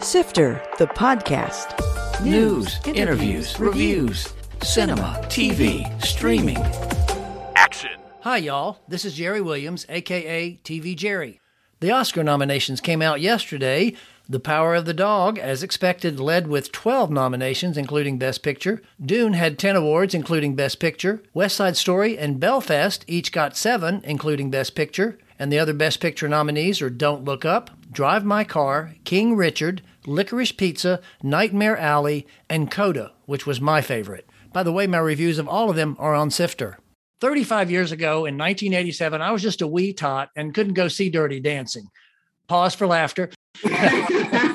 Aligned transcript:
Sifter, 0.00 0.62
the 0.78 0.86
podcast. 0.86 1.74
News, 2.24 2.78
interviews, 2.86 3.58
reviews, 3.58 4.32
cinema, 4.62 5.20
TV, 5.24 5.84
streaming. 6.04 6.56
Action. 7.56 7.90
Hi, 8.20 8.36
y'all. 8.36 8.78
This 8.86 9.04
is 9.04 9.14
Jerry 9.14 9.40
Williams, 9.40 9.86
aka 9.88 10.58
TV 10.62 10.96
Jerry. 10.96 11.40
The 11.80 11.90
Oscar 11.90 12.22
nominations 12.22 12.80
came 12.80 13.02
out 13.02 13.20
yesterday. 13.20 13.94
The 14.28 14.40
Power 14.40 14.76
of 14.76 14.84
the 14.84 14.94
Dog, 14.94 15.38
as 15.38 15.62
expected, 15.62 16.20
led 16.20 16.46
with 16.46 16.70
12 16.70 17.10
nominations, 17.10 17.76
including 17.76 18.18
Best 18.18 18.42
Picture. 18.42 18.80
Dune 19.04 19.32
had 19.32 19.58
10 19.58 19.74
awards, 19.74 20.14
including 20.14 20.54
Best 20.54 20.78
Picture. 20.78 21.22
West 21.34 21.56
Side 21.56 21.76
Story 21.76 22.16
and 22.16 22.38
Belfast 22.38 23.04
each 23.08 23.32
got 23.32 23.56
7, 23.56 24.02
including 24.04 24.50
Best 24.50 24.74
Picture. 24.74 25.18
And 25.38 25.52
the 25.52 25.58
other 25.58 25.72
Best 25.72 26.00
Picture 26.00 26.28
nominees 26.28 26.82
are 26.82 26.90
Don't 26.90 27.24
Look 27.24 27.44
Up, 27.44 27.70
Drive 27.92 28.24
My 28.24 28.44
Car, 28.44 28.94
King 29.04 29.36
Richard, 29.36 29.82
Licorice 30.06 30.56
Pizza, 30.56 31.00
Nightmare 31.22 31.76
Alley, 31.76 32.26
and 32.48 32.70
Coda, 32.70 33.12
which 33.26 33.46
was 33.46 33.60
my 33.60 33.80
favorite. 33.80 34.28
By 34.52 34.62
the 34.62 34.72
way, 34.72 34.86
my 34.86 34.98
reviews 34.98 35.38
of 35.38 35.48
all 35.48 35.70
of 35.70 35.76
them 35.76 35.96
are 35.98 36.14
on 36.14 36.30
Sifter. 36.30 36.78
35 37.20 37.70
years 37.70 37.92
ago 37.92 38.26
in 38.26 38.38
1987, 38.38 39.20
I 39.20 39.30
was 39.30 39.42
just 39.42 39.62
a 39.62 39.66
wee 39.66 39.92
tot 39.92 40.30
and 40.36 40.54
couldn't 40.54 40.74
go 40.74 40.88
see 40.88 41.10
Dirty 41.10 41.40
Dancing. 41.40 41.88
Pause 42.48 42.74
for 42.74 42.86
laughter. 42.86 43.30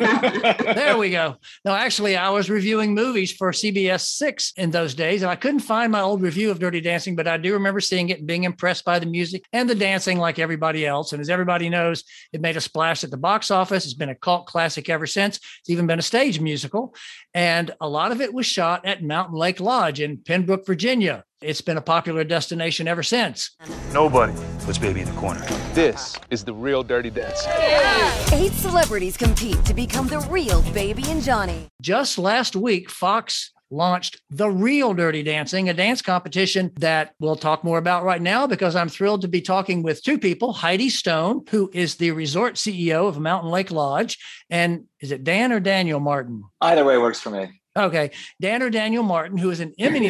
there 0.75 0.97
we 0.97 1.09
go. 1.09 1.35
No, 1.65 1.73
actually, 1.73 2.15
I 2.15 2.29
was 2.29 2.49
reviewing 2.49 2.93
movies 2.93 3.31
for 3.31 3.51
CBS 3.51 4.01
6 4.01 4.53
in 4.57 4.71
those 4.71 4.93
days, 4.93 5.21
and 5.21 5.31
I 5.31 5.35
couldn't 5.35 5.61
find 5.61 5.91
my 5.91 6.01
old 6.01 6.21
review 6.21 6.51
of 6.51 6.59
Dirty 6.59 6.81
Dancing, 6.81 7.15
but 7.15 7.27
I 7.27 7.37
do 7.37 7.53
remember 7.53 7.79
seeing 7.79 8.09
it 8.09 8.19
and 8.19 8.27
being 8.27 8.43
impressed 8.43 8.85
by 8.85 8.99
the 8.99 9.05
music 9.05 9.45
and 9.53 9.69
the 9.69 9.75
dancing 9.75 10.17
like 10.17 10.39
everybody 10.39 10.85
else. 10.85 11.13
And 11.13 11.21
as 11.21 11.29
everybody 11.29 11.69
knows, 11.69 12.03
it 12.31 12.41
made 12.41 12.57
a 12.57 12.61
splash 12.61 13.03
at 13.03 13.11
the 13.11 13.17
box 13.17 13.51
office. 13.51 13.85
It's 13.85 13.93
been 13.93 14.09
a 14.09 14.15
cult 14.15 14.45
classic 14.45 14.89
ever 14.89 15.07
since. 15.07 15.37
It's 15.37 15.69
even 15.69 15.87
been 15.87 15.99
a 15.99 16.03
stage 16.03 16.39
musical. 16.39 16.95
And 17.33 17.71
a 17.79 17.87
lot 17.87 18.11
of 18.11 18.21
it 18.21 18.33
was 18.33 18.45
shot 18.45 18.85
at 18.85 19.03
Mountain 19.03 19.37
Lake 19.37 19.59
Lodge 19.59 19.99
in 19.99 20.17
Pembroke, 20.17 20.65
Virginia. 20.65 21.23
It's 21.43 21.59
been 21.59 21.75
a 21.75 21.81
popular 21.81 22.23
destination 22.23 22.87
ever 22.87 23.03
since. 23.03 23.51
Nobody 23.91 24.33
puts 24.59 24.77
baby 24.77 25.01
in 25.01 25.07
the 25.07 25.19
corner. 25.19 25.41
This 25.73 26.17
is 26.29 26.45
the 26.45 26.53
real 26.53 26.83
Dirty 26.83 27.09
Dancing. 27.09 27.51
Eight 28.31 28.53
celebrities 28.53 29.17
compete 29.17 29.63
to 29.65 29.73
become 29.73 30.07
the 30.07 30.19
real 30.21 30.61
Baby 30.71 31.03
and 31.07 31.21
Johnny. 31.21 31.67
Just 31.81 32.17
last 32.17 32.55
week, 32.55 32.89
Fox 32.89 33.51
launched 33.69 34.21
The 34.29 34.49
Real 34.49 34.93
Dirty 34.93 35.21
Dancing, 35.21 35.67
a 35.67 35.73
dance 35.73 36.01
competition 36.01 36.71
that 36.77 37.13
we'll 37.19 37.35
talk 37.35 37.63
more 37.63 37.77
about 37.77 38.05
right 38.05 38.21
now 38.21 38.47
because 38.47 38.75
I'm 38.75 38.87
thrilled 38.87 39.21
to 39.23 39.27
be 39.27 39.41
talking 39.41 39.83
with 39.83 40.01
two 40.01 40.17
people 40.17 40.53
Heidi 40.53 40.89
Stone, 40.89 41.43
who 41.49 41.69
is 41.73 41.95
the 41.95 42.11
resort 42.11 42.55
CEO 42.55 43.07
of 43.07 43.19
Mountain 43.19 43.51
Lake 43.51 43.71
Lodge, 43.71 44.17
and 44.49 44.85
is 45.01 45.11
it 45.11 45.25
Dan 45.25 45.51
or 45.51 45.59
Daniel 45.59 45.99
Martin? 45.99 46.43
Either 46.61 46.85
way 46.85 46.97
works 46.97 47.19
for 47.19 47.31
me. 47.31 47.61
Okay, 47.75 48.11
Dan 48.39 48.61
or 48.61 48.69
Daniel 48.69 49.03
Martin, 49.03 49.37
who 49.37 49.49
is 49.49 49.59
an 49.59 49.73
Emmy 49.79 50.07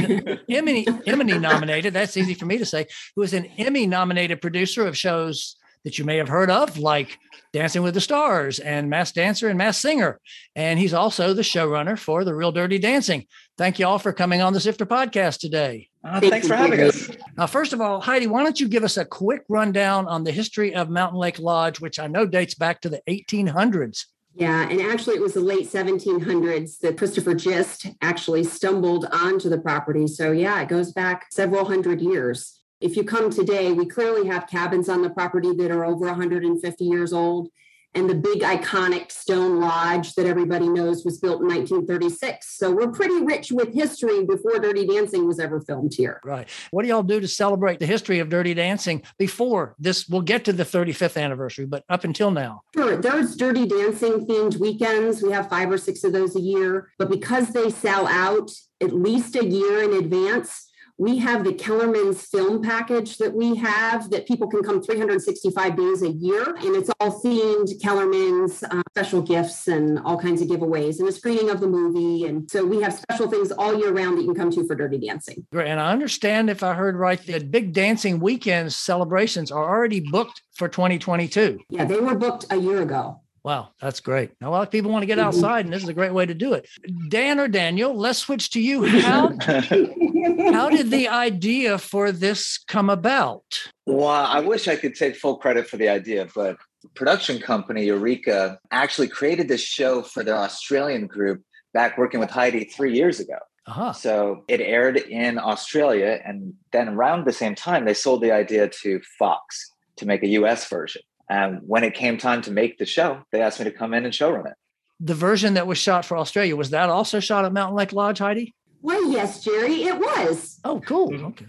Emmy 0.49 0.85
Emmy 1.07 1.37
nominated. 1.37 1.93
That's 1.93 2.17
easy 2.17 2.33
for 2.33 2.45
me 2.45 2.57
to 2.57 2.65
say. 2.65 2.87
Who 3.15 3.21
is 3.21 3.33
an 3.33 3.45
Emmy 3.57 3.87
nominated 3.87 4.41
producer 4.41 4.85
of 4.85 4.97
shows 4.97 5.55
that 5.83 5.97
you 5.97 6.05
may 6.05 6.17
have 6.17 6.29
heard 6.29 6.49
of, 6.49 6.77
like 6.77 7.17
Dancing 7.51 7.83
with 7.83 7.93
the 7.93 8.01
Stars 8.01 8.59
and 8.59 8.89
Masked 8.89 9.15
Dancer 9.15 9.49
and 9.49 9.57
Masked 9.57 9.81
Singer. 9.81 10.19
And 10.55 10.79
he's 10.79 10.93
also 10.93 11.33
the 11.33 11.41
showrunner 11.41 11.97
for 11.97 12.23
The 12.23 12.33
Real 12.33 12.51
Dirty 12.51 12.79
Dancing. 12.79 13.27
Thank 13.57 13.79
you 13.79 13.87
all 13.87 13.99
for 13.99 14.13
coming 14.13 14.41
on 14.41 14.53
the 14.53 14.59
Sifter 14.59 14.85
podcast 14.85 15.39
today. 15.39 15.89
Uh, 16.03 16.19
thanks 16.19 16.47
for 16.47 16.55
having 16.55 16.81
us. 16.81 17.09
Now, 17.37 17.47
first 17.47 17.73
of 17.73 17.81
all, 17.81 18.01
Heidi, 18.01 18.27
why 18.27 18.43
don't 18.43 18.59
you 18.59 18.67
give 18.67 18.83
us 18.83 18.97
a 18.97 19.05
quick 19.05 19.43
rundown 19.49 20.07
on 20.07 20.23
the 20.23 20.31
history 20.31 20.73
of 20.73 20.89
Mountain 20.89 21.19
Lake 21.19 21.39
Lodge, 21.39 21.79
which 21.79 21.99
I 21.99 22.07
know 22.07 22.25
dates 22.25 22.55
back 22.55 22.81
to 22.81 22.89
the 22.89 23.01
1800s? 23.09 24.05
Yeah, 24.35 24.67
and 24.67 24.81
actually, 24.81 25.15
it 25.15 25.21
was 25.21 25.35
the 25.35 25.41
late 25.41 25.69
1700s 25.69 26.79
that 26.79 26.97
Christopher 26.97 27.35
Gist 27.35 27.87
actually 28.01 28.43
stumbled 28.43 29.05
onto 29.11 29.47
the 29.47 29.59
property. 29.59 30.07
So, 30.07 30.31
yeah, 30.31 30.59
it 30.61 30.69
goes 30.69 30.91
back 30.91 31.27
several 31.31 31.65
hundred 31.65 32.01
years. 32.01 32.59
If 32.81 32.97
you 32.97 33.03
come 33.03 33.29
today, 33.29 33.71
we 33.71 33.85
clearly 33.85 34.27
have 34.27 34.47
cabins 34.47 34.89
on 34.89 35.03
the 35.03 35.09
property 35.11 35.53
that 35.53 35.71
are 35.71 35.85
over 35.85 36.07
150 36.07 36.83
years 36.83 37.13
old. 37.13 37.49
And 37.95 38.09
the 38.09 38.15
big 38.15 38.41
iconic 38.41 39.11
stone 39.11 39.59
lodge 39.59 40.15
that 40.15 40.25
everybody 40.25 40.67
knows 40.67 41.05
was 41.05 41.19
built 41.19 41.41
in 41.41 41.47
1936. 41.47 42.57
So 42.57 42.71
we're 42.71 42.91
pretty 42.91 43.23
rich 43.23 43.51
with 43.51 43.73
history 43.73 44.25
before 44.25 44.57
Dirty 44.59 44.87
Dancing 44.87 45.27
was 45.27 45.39
ever 45.39 45.61
filmed 45.61 45.93
here. 45.93 46.19
Right. 46.23 46.47
What 46.71 46.83
do 46.83 46.89
y'all 46.89 47.03
do 47.03 47.19
to 47.19 47.27
celebrate 47.27 47.79
the 47.79 47.85
history 47.85 48.19
of 48.19 48.29
Dirty 48.29 48.53
Dancing 48.53 49.03
before 49.17 49.75
this? 49.77 50.07
We'll 50.07 50.21
get 50.21 50.45
to 50.45 50.53
the 50.53 50.63
35th 50.63 51.21
anniversary, 51.21 51.65
but 51.65 51.83
up 51.87 52.03
until 52.03 52.31
now. 52.31 52.61
Sure. 52.75 52.97
There's 52.97 53.35
Dirty 53.35 53.67
Dancing 53.67 54.25
themed 54.25 54.57
weekends. 54.57 55.21
We 55.21 55.31
have 55.31 55.49
five 55.49 55.69
or 55.71 55.77
six 55.77 56.03
of 56.03 56.13
those 56.13 56.35
a 56.35 56.41
year. 56.41 56.89
But 56.97 57.09
because 57.09 57.49
they 57.49 57.69
sell 57.69 58.07
out 58.07 58.51
at 58.81 58.93
least 58.93 59.35
a 59.35 59.45
year 59.45 59.83
in 59.83 59.93
advance, 59.93 60.69
we 60.97 61.17
have 61.17 61.43
the 61.43 61.53
Kellerman's 61.53 62.21
film 62.21 62.61
package 62.61 63.17
that 63.17 63.33
we 63.33 63.55
have 63.55 64.09
that 64.11 64.27
people 64.27 64.47
can 64.47 64.63
come 64.63 64.81
365 64.81 65.75
days 65.75 66.01
a 66.03 66.09
year, 66.09 66.55
and 66.55 66.75
it's 66.75 66.89
all 66.99 67.21
themed 67.21 67.69
Kellerman's 67.81 68.63
uh, 68.63 68.81
special 68.91 69.21
gifts 69.21 69.67
and 69.67 69.99
all 69.99 70.17
kinds 70.17 70.41
of 70.41 70.47
giveaways 70.47 70.99
and 70.99 71.07
a 71.07 71.11
screening 71.11 71.49
of 71.49 71.59
the 71.59 71.67
movie. 71.67 72.25
And 72.25 72.49
so 72.49 72.65
we 72.65 72.81
have 72.81 72.93
special 72.93 73.27
things 73.27 73.51
all 73.51 73.77
year 73.77 73.91
round 73.91 74.17
that 74.17 74.21
you 74.21 74.33
can 74.33 74.35
come 74.35 74.51
to 74.51 74.67
for 74.67 74.75
Dirty 74.75 74.99
Dancing. 74.99 75.45
Great. 75.51 75.67
And 75.67 75.79
I 75.79 75.91
understand 75.91 76.49
if 76.49 76.63
I 76.63 76.73
heard 76.73 76.95
right, 76.95 77.23
that 77.27 77.51
big 77.51 77.73
dancing 77.73 78.19
weekends 78.19 78.75
celebrations 78.75 79.51
are 79.51 79.63
already 79.63 79.99
booked 79.99 80.41
for 80.55 80.67
2022. 80.67 81.59
Yeah, 81.69 81.85
they 81.85 81.99
were 81.99 82.15
booked 82.15 82.45
a 82.51 82.57
year 82.57 82.81
ago. 82.81 83.22
Wow, 83.43 83.71
that's 83.81 83.99
great. 83.99 84.31
A 84.41 84.49
lot 84.49 84.63
of 84.63 84.71
people 84.71 84.89
want 84.89 85.01
to 85.01 85.07
get 85.07 85.19
outside, 85.19 85.65
and 85.65 85.73
this 85.73 85.83
is 85.83 85.89
a 85.89 85.93
great 85.93 86.13
way 86.13 86.25
to 86.25 86.33
do 86.33 86.53
it. 86.53 86.69
Dan 87.09 87.39
or 87.39 87.49
Daniel, 87.49 87.93
let's 87.93 88.19
switch 88.19 88.51
to 88.51 88.61
you. 88.61 88.85
How, 89.01 89.33
how 89.41 90.69
did 90.69 90.91
the 90.91 91.09
idea 91.09 91.77
for 91.77 92.13
this 92.13 92.57
come 92.57 92.89
about? 92.89 93.43
Well, 93.85 94.07
I 94.07 94.39
wish 94.39 94.69
I 94.69 94.77
could 94.77 94.95
take 94.95 95.17
full 95.17 95.35
credit 95.35 95.67
for 95.67 95.75
the 95.75 95.89
idea, 95.89 96.29
but 96.33 96.55
production 96.95 97.39
company 97.39 97.85
Eureka 97.85 98.59
actually 98.71 99.09
created 99.09 99.49
this 99.49 99.61
show 99.61 100.03
for 100.03 100.23
their 100.23 100.37
Australian 100.37 101.07
group 101.07 101.43
back 101.73 101.97
working 101.97 102.21
with 102.21 102.29
Heidi 102.29 102.63
three 102.63 102.95
years 102.95 103.19
ago. 103.19 103.37
Uh-huh. 103.65 103.91
So 103.91 104.43
it 104.47 104.61
aired 104.61 104.97
in 104.97 105.37
Australia, 105.37 106.19
and 106.25 106.53
then 106.71 106.89
around 106.89 107.25
the 107.25 107.33
same 107.33 107.55
time, 107.55 107.83
they 107.85 107.93
sold 107.93 108.21
the 108.21 108.31
idea 108.31 108.69
to 108.83 109.01
Fox 109.19 109.71
to 109.97 110.05
make 110.05 110.23
a 110.23 110.27
US 110.27 110.69
version. 110.69 111.01
And 111.29 111.59
when 111.65 111.83
it 111.83 111.93
came 111.93 112.17
time 112.17 112.41
to 112.43 112.51
make 112.51 112.77
the 112.77 112.85
show, 112.85 113.23
they 113.31 113.41
asked 113.41 113.59
me 113.59 113.65
to 113.65 113.71
come 113.71 113.93
in 113.93 114.05
and 114.05 114.13
showrun 114.13 114.47
it. 114.47 114.53
The 114.99 115.15
version 115.15 115.55
that 115.55 115.67
was 115.67 115.77
shot 115.77 116.05
for 116.05 116.17
Australia, 116.17 116.55
was 116.55 116.69
that 116.69 116.89
also 116.89 117.19
shot 117.19 117.45
at 117.45 117.53
Mountain 117.53 117.75
Lake 117.75 117.93
Lodge, 117.93 118.19
Heidi? 118.19 118.53
Well, 118.81 119.11
yes, 119.11 119.43
Jerry, 119.43 119.83
it 119.83 119.97
was. 119.97 120.59
Oh, 120.63 120.81
cool. 120.81 121.11
Mm-hmm. 121.11 121.25
Okay. 121.25 121.45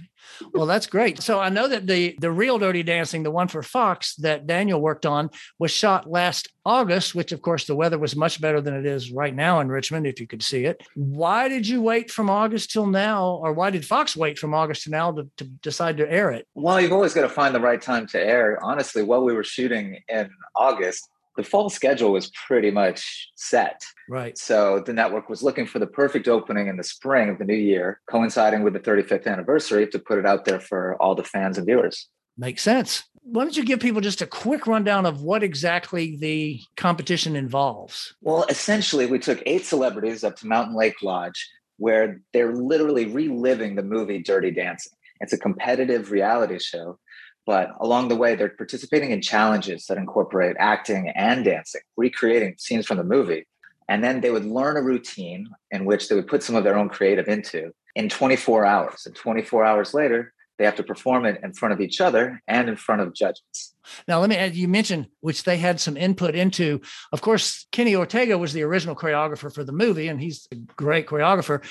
Well, 0.52 0.66
that's 0.66 0.86
great. 0.86 1.22
So 1.22 1.40
I 1.40 1.48
know 1.48 1.68
that 1.68 1.86
the 1.86 2.16
the 2.20 2.30
real 2.30 2.58
Dirty 2.58 2.82
Dancing, 2.82 3.22
the 3.22 3.30
one 3.30 3.48
for 3.48 3.62
Fox 3.62 4.14
that 4.16 4.46
Daniel 4.46 4.80
worked 4.80 5.06
on, 5.06 5.30
was 5.58 5.70
shot 5.70 6.10
last 6.10 6.48
August, 6.66 7.14
which 7.14 7.32
of 7.32 7.42
course 7.42 7.66
the 7.66 7.76
weather 7.76 7.98
was 7.98 8.16
much 8.16 8.40
better 8.40 8.60
than 8.60 8.74
it 8.74 8.86
is 8.86 9.10
right 9.12 9.34
now 9.34 9.60
in 9.60 9.68
Richmond, 9.68 10.06
if 10.06 10.20
you 10.20 10.26
could 10.26 10.42
see 10.42 10.64
it. 10.64 10.82
Why 10.94 11.48
did 11.48 11.68
you 11.68 11.82
wait 11.82 12.10
from 12.10 12.30
August 12.30 12.70
till 12.70 12.86
now, 12.86 13.40
or 13.42 13.52
why 13.52 13.70
did 13.70 13.84
Fox 13.84 14.16
wait 14.16 14.38
from 14.38 14.54
August 14.54 14.84
to 14.84 14.90
now 14.90 15.12
to, 15.12 15.28
to 15.36 15.44
decide 15.44 15.98
to 15.98 16.10
air 16.10 16.30
it? 16.30 16.46
Well, 16.54 16.80
you've 16.80 16.92
always 16.92 17.14
got 17.14 17.22
to 17.22 17.28
find 17.28 17.54
the 17.54 17.60
right 17.60 17.80
time 17.80 18.06
to 18.08 18.20
air. 18.20 18.58
Honestly, 18.62 19.02
while 19.02 19.24
we 19.24 19.32
were 19.32 19.44
shooting 19.44 20.00
in 20.08 20.30
August, 20.56 21.08
the 21.36 21.42
fall 21.42 21.70
schedule 21.70 22.12
was 22.12 22.30
pretty 22.46 22.70
much 22.70 23.30
set. 23.36 23.82
Right. 24.08 24.36
So 24.38 24.82
the 24.84 24.92
network 24.92 25.28
was 25.28 25.42
looking 25.42 25.66
for 25.66 25.78
the 25.78 25.86
perfect 25.86 26.28
opening 26.28 26.68
in 26.68 26.76
the 26.76 26.84
spring 26.84 27.30
of 27.30 27.38
the 27.38 27.44
new 27.44 27.54
year, 27.54 28.00
coinciding 28.08 28.62
with 28.62 28.72
the 28.72 28.80
35th 28.80 29.26
anniversary 29.26 29.86
to 29.88 29.98
put 29.98 30.18
it 30.18 30.26
out 30.26 30.44
there 30.44 30.60
for 30.60 31.00
all 31.02 31.14
the 31.14 31.24
fans 31.24 31.58
and 31.58 31.66
viewers. 31.66 32.08
Makes 32.36 32.62
sense. 32.62 33.04
Why 33.22 33.44
don't 33.44 33.56
you 33.56 33.64
give 33.64 33.80
people 33.80 34.00
just 34.00 34.20
a 34.20 34.26
quick 34.26 34.66
rundown 34.66 35.06
of 35.06 35.22
what 35.22 35.42
exactly 35.42 36.16
the 36.16 36.60
competition 36.76 37.36
involves? 37.36 38.14
Well, 38.20 38.44
essentially, 38.48 39.06
we 39.06 39.18
took 39.18 39.42
eight 39.46 39.64
celebrities 39.64 40.24
up 40.24 40.36
to 40.36 40.46
Mountain 40.46 40.76
Lake 40.76 41.02
Lodge 41.02 41.48
where 41.78 42.20
they're 42.32 42.54
literally 42.54 43.06
reliving 43.06 43.74
the 43.74 43.82
movie 43.82 44.22
Dirty 44.22 44.50
Dancing. 44.50 44.92
It's 45.20 45.32
a 45.32 45.38
competitive 45.38 46.10
reality 46.10 46.58
show 46.58 46.98
but 47.46 47.70
along 47.80 48.08
the 48.08 48.16
way 48.16 48.34
they're 48.34 48.48
participating 48.48 49.10
in 49.10 49.20
challenges 49.20 49.86
that 49.86 49.98
incorporate 49.98 50.56
acting 50.58 51.10
and 51.10 51.44
dancing 51.44 51.82
recreating 51.96 52.54
scenes 52.58 52.86
from 52.86 52.96
the 52.96 53.04
movie. 53.04 53.46
And 53.88 54.02
then 54.02 54.20
they 54.20 54.30
would 54.30 54.46
learn 54.46 54.76
a 54.76 54.82
routine 54.82 55.48
in 55.70 55.84
which 55.84 56.08
they 56.08 56.14
would 56.14 56.26
put 56.26 56.42
some 56.42 56.56
of 56.56 56.64
their 56.64 56.78
own 56.78 56.88
creative 56.88 57.28
into 57.28 57.72
in 57.94 58.08
24 58.08 58.64
hours. 58.64 59.02
And 59.06 59.14
24 59.14 59.64
hours 59.64 59.92
later 59.94 60.32
they 60.56 60.64
have 60.64 60.76
to 60.76 60.82
perform 60.82 61.26
it 61.26 61.40
in 61.42 61.52
front 61.52 61.72
of 61.72 61.80
each 61.80 62.00
other 62.00 62.40
and 62.46 62.68
in 62.68 62.76
front 62.76 63.00
of 63.00 63.12
judges. 63.12 63.74
Now 64.06 64.20
let 64.20 64.30
me 64.30 64.36
add 64.36 64.54
you 64.54 64.68
mentioned 64.68 65.08
which 65.20 65.42
they 65.42 65.56
had 65.56 65.80
some 65.80 65.96
input 65.96 66.34
into. 66.34 66.80
Of 67.12 67.20
course 67.20 67.66
kenny 67.72 67.96
ortega 67.96 68.38
was 68.38 68.52
the 68.52 68.62
original 68.62 68.94
choreographer 68.94 69.52
for 69.52 69.64
the 69.64 69.72
movie 69.72 70.08
and 70.08 70.20
he's 70.20 70.46
a 70.52 70.54
great 70.54 71.06
choreographer 71.06 71.62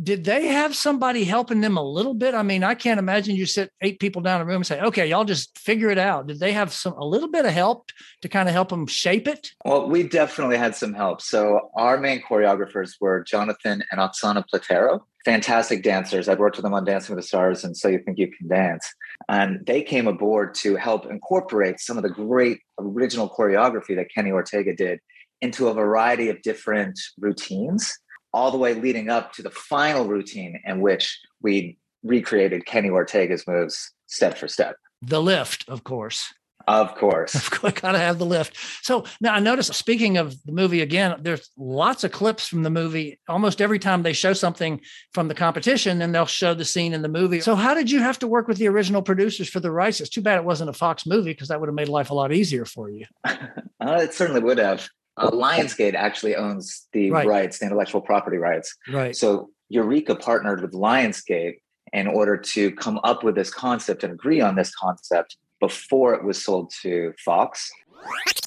did 0.00 0.24
they 0.24 0.46
have 0.46 0.74
somebody 0.74 1.24
helping 1.24 1.60
them 1.60 1.76
a 1.76 1.82
little 1.82 2.14
bit? 2.14 2.34
I 2.34 2.42
mean, 2.42 2.64
I 2.64 2.74
can't 2.74 2.98
imagine 2.98 3.36
you 3.36 3.46
sit 3.46 3.70
eight 3.80 4.00
people 4.00 4.22
down 4.22 4.40
a 4.40 4.44
room 4.44 4.56
and 4.56 4.66
say, 4.66 4.80
"Okay, 4.80 5.06
y'all 5.06 5.24
just 5.24 5.56
figure 5.58 5.90
it 5.90 5.98
out." 5.98 6.26
Did 6.26 6.40
they 6.40 6.52
have 6.52 6.72
some 6.72 6.94
a 6.94 7.04
little 7.04 7.30
bit 7.30 7.44
of 7.44 7.52
help 7.52 7.90
to 8.22 8.28
kind 8.28 8.48
of 8.48 8.54
help 8.54 8.70
them 8.70 8.86
shape 8.86 9.28
it? 9.28 9.50
Well, 9.64 9.88
we 9.88 10.02
definitely 10.02 10.56
had 10.56 10.74
some 10.74 10.94
help. 10.94 11.20
So 11.20 11.70
our 11.74 11.98
main 11.98 12.22
choreographers 12.22 12.92
were 13.00 13.22
Jonathan 13.22 13.82
and 13.90 14.00
Oksana 14.00 14.44
Platero, 14.52 15.00
fantastic 15.24 15.82
dancers. 15.82 16.28
I'd 16.28 16.38
worked 16.38 16.56
with 16.56 16.64
them 16.64 16.74
on 16.74 16.84
Dancing 16.84 17.14
with 17.14 17.24
the 17.24 17.28
Stars 17.28 17.64
and 17.64 17.76
So 17.76 17.88
You 17.88 17.98
Think 17.98 18.18
You 18.18 18.30
Can 18.30 18.48
Dance. 18.48 18.88
And 19.28 19.64
they 19.66 19.82
came 19.82 20.08
aboard 20.08 20.54
to 20.56 20.76
help 20.76 21.06
incorporate 21.06 21.80
some 21.80 21.96
of 21.96 22.02
the 22.02 22.10
great 22.10 22.60
original 22.78 23.28
choreography 23.28 23.94
that 23.96 24.08
Kenny 24.12 24.32
Ortega 24.32 24.74
did 24.74 25.00
into 25.40 25.68
a 25.68 25.74
variety 25.74 26.28
of 26.28 26.40
different 26.42 26.98
routines 27.18 27.98
all 28.32 28.50
the 28.50 28.58
way 28.58 28.74
leading 28.74 29.08
up 29.08 29.32
to 29.34 29.42
the 29.42 29.50
final 29.50 30.06
routine 30.06 30.60
in 30.64 30.80
which 30.80 31.18
we 31.42 31.78
recreated 32.02 32.66
Kenny 32.66 32.90
Ortega's 32.90 33.46
moves 33.46 33.92
step 34.06 34.38
for 34.38 34.48
step. 34.48 34.76
The 35.02 35.20
lift, 35.20 35.68
of 35.68 35.84
course. 35.84 36.32
Of 36.68 36.94
course. 36.94 37.34
Of 37.34 37.50
course, 37.50 37.72
gotta 37.72 37.98
have 37.98 38.18
the 38.18 38.26
lift. 38.26 38.56
So 38.82 39.04
now 39.20 39.34
I 39.34 39.40
noticed, 39.40 39.74
speaking 39.74 40.16
of 40.16 40.40
the 40.44 40.52
movie 40.52 40.80
again, 40.80 41.16
there's 41.20 41.50
lots 41.56 42.04
of 42.04 42.12
clips 42.12 42.46
from 42.46 42.62
the 42.62 42.70
movie. 42.70 43.18
Almost 43.28 43.60
every 43.60 43.78
time 43.78 44.02
they 44.02 44.12
show 44.12 44.32
something 44.32 44.80
from 45.12 45.28
the 45.28 45.34
competition, 45.34 45.98
then 45.98 46.12
they'll 46.12 46.26
show 46.26 46.54
the 46.54 46.64
scene 46.64 46.92
in 46.92 47.02
the 47.02 47.08
movie. 47.08 47.40
So 47.40 47.56
how 47.56 47.74
did 47.74 47.90
you 47.90 48.00
have 48.00 48.18
to 48.20 48.28
work 48.28 48.48
with 48.48 48.58
the 48.58 48.68
original 48.68 49.02
producers 49.02 49.48
for 49.48 49.60
the 49.60 49.72
rights? 49.72 50.00
It's 50.00 50.10
too 50.10 50.22
bad 50.22 50.36
it 50.36 50.44
wasn't 50.44 50.70
a 50.70 50.74
Fox 50.74 51.04
movie 51.04 51.32
because 51.32 51.48
that 51.48 51.60
would 51.60 51.68
have 51.68 51.74
made 51.74 51.88
life 51.88 52.10
a 52.10 52.14
lot 52.14 52.32
easier 52.32 52.64
for 52.64 52.88
you. 52.90 53.06
uh, 53.24 53.38
it 53.80 54.14
certainly 54.14 54.40
would 54.40 54.58
have. 54.58 54.88
Uh, 55.16 55.30
Lionsgate 55.30 55.94
actually 55.94 56.36
owns 56.36 56.86
the 56.92 57.10
Right. 57.10 57.26
rights, 57.26 57.58
the 57.58 57.66
intellectual 57.66 58.00
property 58.00 58.38
rights. 58.38 58.76
Right. 58.88 59.14
So 59.14 59.50
Eureka 59.68 60.14
partnered 60.16 60.62
with 60.62 60.72
Lionsgate 60.72 61.56
in 61.92 62.06
order 62.06 62.36
to 62.36 62.70
come 62.72 62.98
up 63.04 63.22
with 63.22 63.34
this 63.34 63.52
concept 63.52 64.04
and 64.04 64.12
agree 64.12 64.40
on 64.40 64.54
this 64.56 64.74
concept 64.74 65.36
before 65.60 66.14
it 66.14 66.24
was 66.24 66.42
sold 66.42 66.72
to 66.82 67.12
Fox. 67.24 67.70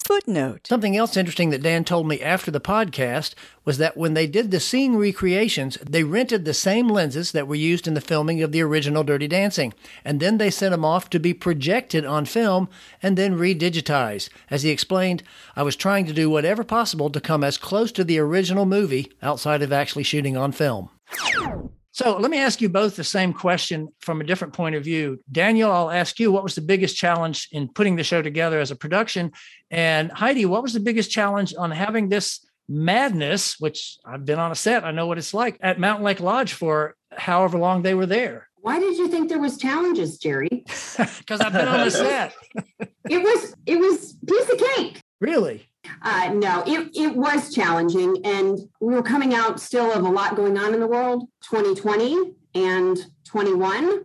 Footnote. 0.06 0.68
Something 0.68 0.96
else 0.96 1.18
interesting 1.18 1.50
that 1.50 1.64
Dan 1.64 1.84
told 1.84 2.08
me 2.08 2.22
after 2.22 2.52
the 2.52 2.62
podcast 2.62 3.34
was 3.66 3.80
that 3.80 3.98
when 3.98 4.14
they 4.14 4.28
did 4.28 4.52
the 4.52 4.60
scene 4.60 4.96
recreations, 4.96 5.80
they 5.84 6.04
rented 6.04 6.46
the 6.46 6.54
same 6.54 6.88
lenses 6.88 7.32
that 7.32 7.48
were 7.48 7.56
used 7.56 7.88
in 7.88 7.96
the 7.96 8.02
filming 8.02 8.44
of 8.44 8.52
the 8.52 8.62
original 8.62 9.04
Dirty 9.04 9.28
Dancing, 9.28 9.74
and 10.06 10.20
then 10.20 10.38
they 10.38 10.52
sent 10.52 10.72
them 10.72 10.86
off 10.86 11.10
to 11.10 11.20
be 11.20 11.34
projected 11.34 12.06
on 12.06 12.26
film 12.26 12.70
and 13.02 13.18
then 13.18 13.36
redigitized. 13.36 14.30
As 14.52 14.62
he 14.62 14.70
explained, 14.70 15.24
I 15.56 15.64
was 15.64 15.76
trying 15.76 16.06
to 16.06 16.14
do 16.14 16.30
whatever 16.30 16.64
possible 16.64 17.10
to 17.10 17.20
come 17.20 17.44
as 17.44 17.58
close 17.58 17.92
to 17.94 18.04
the 18.04 18.20
original 18.20 18.66
movie 18.68 19.12
outside 19.24 19.64
of 19.64 19.74
actually 19.74 20.04
shooting 20.04 20.38
on 20.38 20.52
film. 20.52 20.92
So 21.96 22.18
let 22.18 22.30
me 22.30 22.40
ask 22.40 22.60
you 22.60 22.68
both 22.68 22.98
the 22.98 23.06
same 23.06 23.32
question 23.32 23.88
from 24.02 24.20
a 24.20 24.26
different 24.26 24.54
point 24.54 24.76
of 24.76 24.84
view. 24.84 25.24
Daniel, 25.32 25.72
I'll 25.72 25.90
ask 25.90 26.20
you 26.20 26.30
what 26.30 26.44
was 26.44 26.54
the 26.54 26.62
biggest 26.62 26.98
challenge 26.98 27.48
in 27.54 27.70
putting 27.70 27.96
the 27.96 28.04
show 28.04 28.22
together 28.22 28.60
as 28.60 28.70
a 28.70 28.76
production? 28.76 29.32
And 29.72 30.12
Heidi, 30.12 30.46
what 30.46 30.62
was 30.62 30.74
the 30.74 30.82
biggest 30.82 31.10
challenge 31.10 31.54
on 31.58 31.72
having 31.72 32.10
this 32.10 32.46
madness, 32.68 33.62
which 33.62 33.98
I've 34.06 34.26
been 34.26 34.40
on 34.40 34.52
a 34.52 34.56
set, 34.56 34.84
I 34.84 34.92
know 34.92 35.08
what 35.08 35.18
it's 35.18 35.34
like 35.34 35.58
at 35.62 35.80
Mountain 35.80 36.04
Lake 36.04 36.20
Lodge 36.20 36.52
for 36.52 36.98
however 37.14 37.58
long 37.58 37.82
they 37.82 37.94
were 37.94 38.06
there? 38.06 38.50
Why 38.58 38.78
did 38.78 38.98
you 38.98 39.08
think 39.08 39.30
there 39.30 39.40
was 39.40 39.58
challenges, 39.58 40.18
Jerry? 40.18 40.50
Because 40.98 41.40
I've 41.40 41.54
been 41.54 41.68
on 41.68 41.88
a 41.88 41.92
set. 41.92 42.34
It 43.10 43.24
was 43.24 43.56
it 43.66 43.78
was 43.78 44.18
piece 44.28 44.50
of 44.50 44.58
cake. 44.58 45.00
Really? 45.22 45.70
Uh, 46.02 46.32
no, 46.34 46.64
it, 46.66 46.92
it 46.96 47.16
was 47.16 47.54
challenging. 47.54 48.18
And 48.26 48.60
we 48.80 48.94
were 48.94 49.04
coming 49.04 49.34
out 49.34 49.60
still 49.60 49.92
of 49.92 50.04
a 50.04 50.10
lot 50.10 50.36
going 50.36 50.58
on 50.58 50.74
in 50.74 50.80
the 50.80 50.88
world 50.88 51.28
2020 51.42 52.34
and 52.54 52.98
21. 53.26 54.04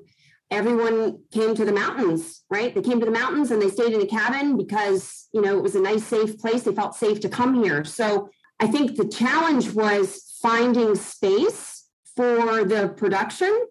Everyone 0.50 1.20
came 1.30 1.54
to 1.54 1.64
the 1.64 1.72
mountains, 1.72 2.42
right? 2.50 2.74
They 2.74 2.82
came 2.82 2.98
to 2.98 3.06
the 3.06 3.12
mountains 3.12 3.50
and 3.50 3.62
they 3.62 3.70
stayed 3.70 3.92
in 3.92 4.00
a 4.00 4.06
cabin 4.06 4.56
because, 4.56 5.28
you 5.32 5.40
know, 5.40 5.56
it 5.56 5.62
was 5.62 5.76
a 5.76 5.80
nice, 5.80 6.04
safe 6.04 6.38
place. 6.38 6.62
They 6.62 6.74
felt 6.74 6.96
safe 6.96 7.20
to 7.20 7.28
come 7.28 7.62
here. 7.62 7.84
So 7.84 8.30
I 8.58 8.66
think 8.66 8.96
the 8.96 9.08
challenge 9.08 9.72
was 9.72 10.36
finding 10.42 10.94
space 10.96 11.86
for 12.16 12.64
the 12.64 12.92
production, 12.96 13.66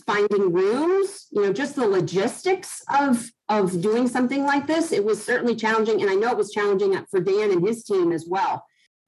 finding 0.00 0.52
rooms, 0.52 1.26
you 1.30 1.42
know, 1.42 1.52
just 1.52 1.76
the 1.76 1.86
logistics 1.86 2.82
of 2.98 3.24
of 3.48 3.80
doing 3.80 4.08
something 4.08 4.44
like 4.44 4.66
this. 4.66 4.92
It 4.92 5.04
was 5.04 5.22
certainly 5.22 5.54
challenging, 5.56 6.00
and 6.00 6.10
I 6.10 6.14
know 6.14 6.30
it 6.30 6.36
was 6.36 6.52
challenging 6.52 6.96
for 7.10 7.20
Dan 7.20 7.50
and 7.50 7.66
his 7.66 7.84
team 7.84 8.12
as 8.12 8.26
well. 8.28 8.64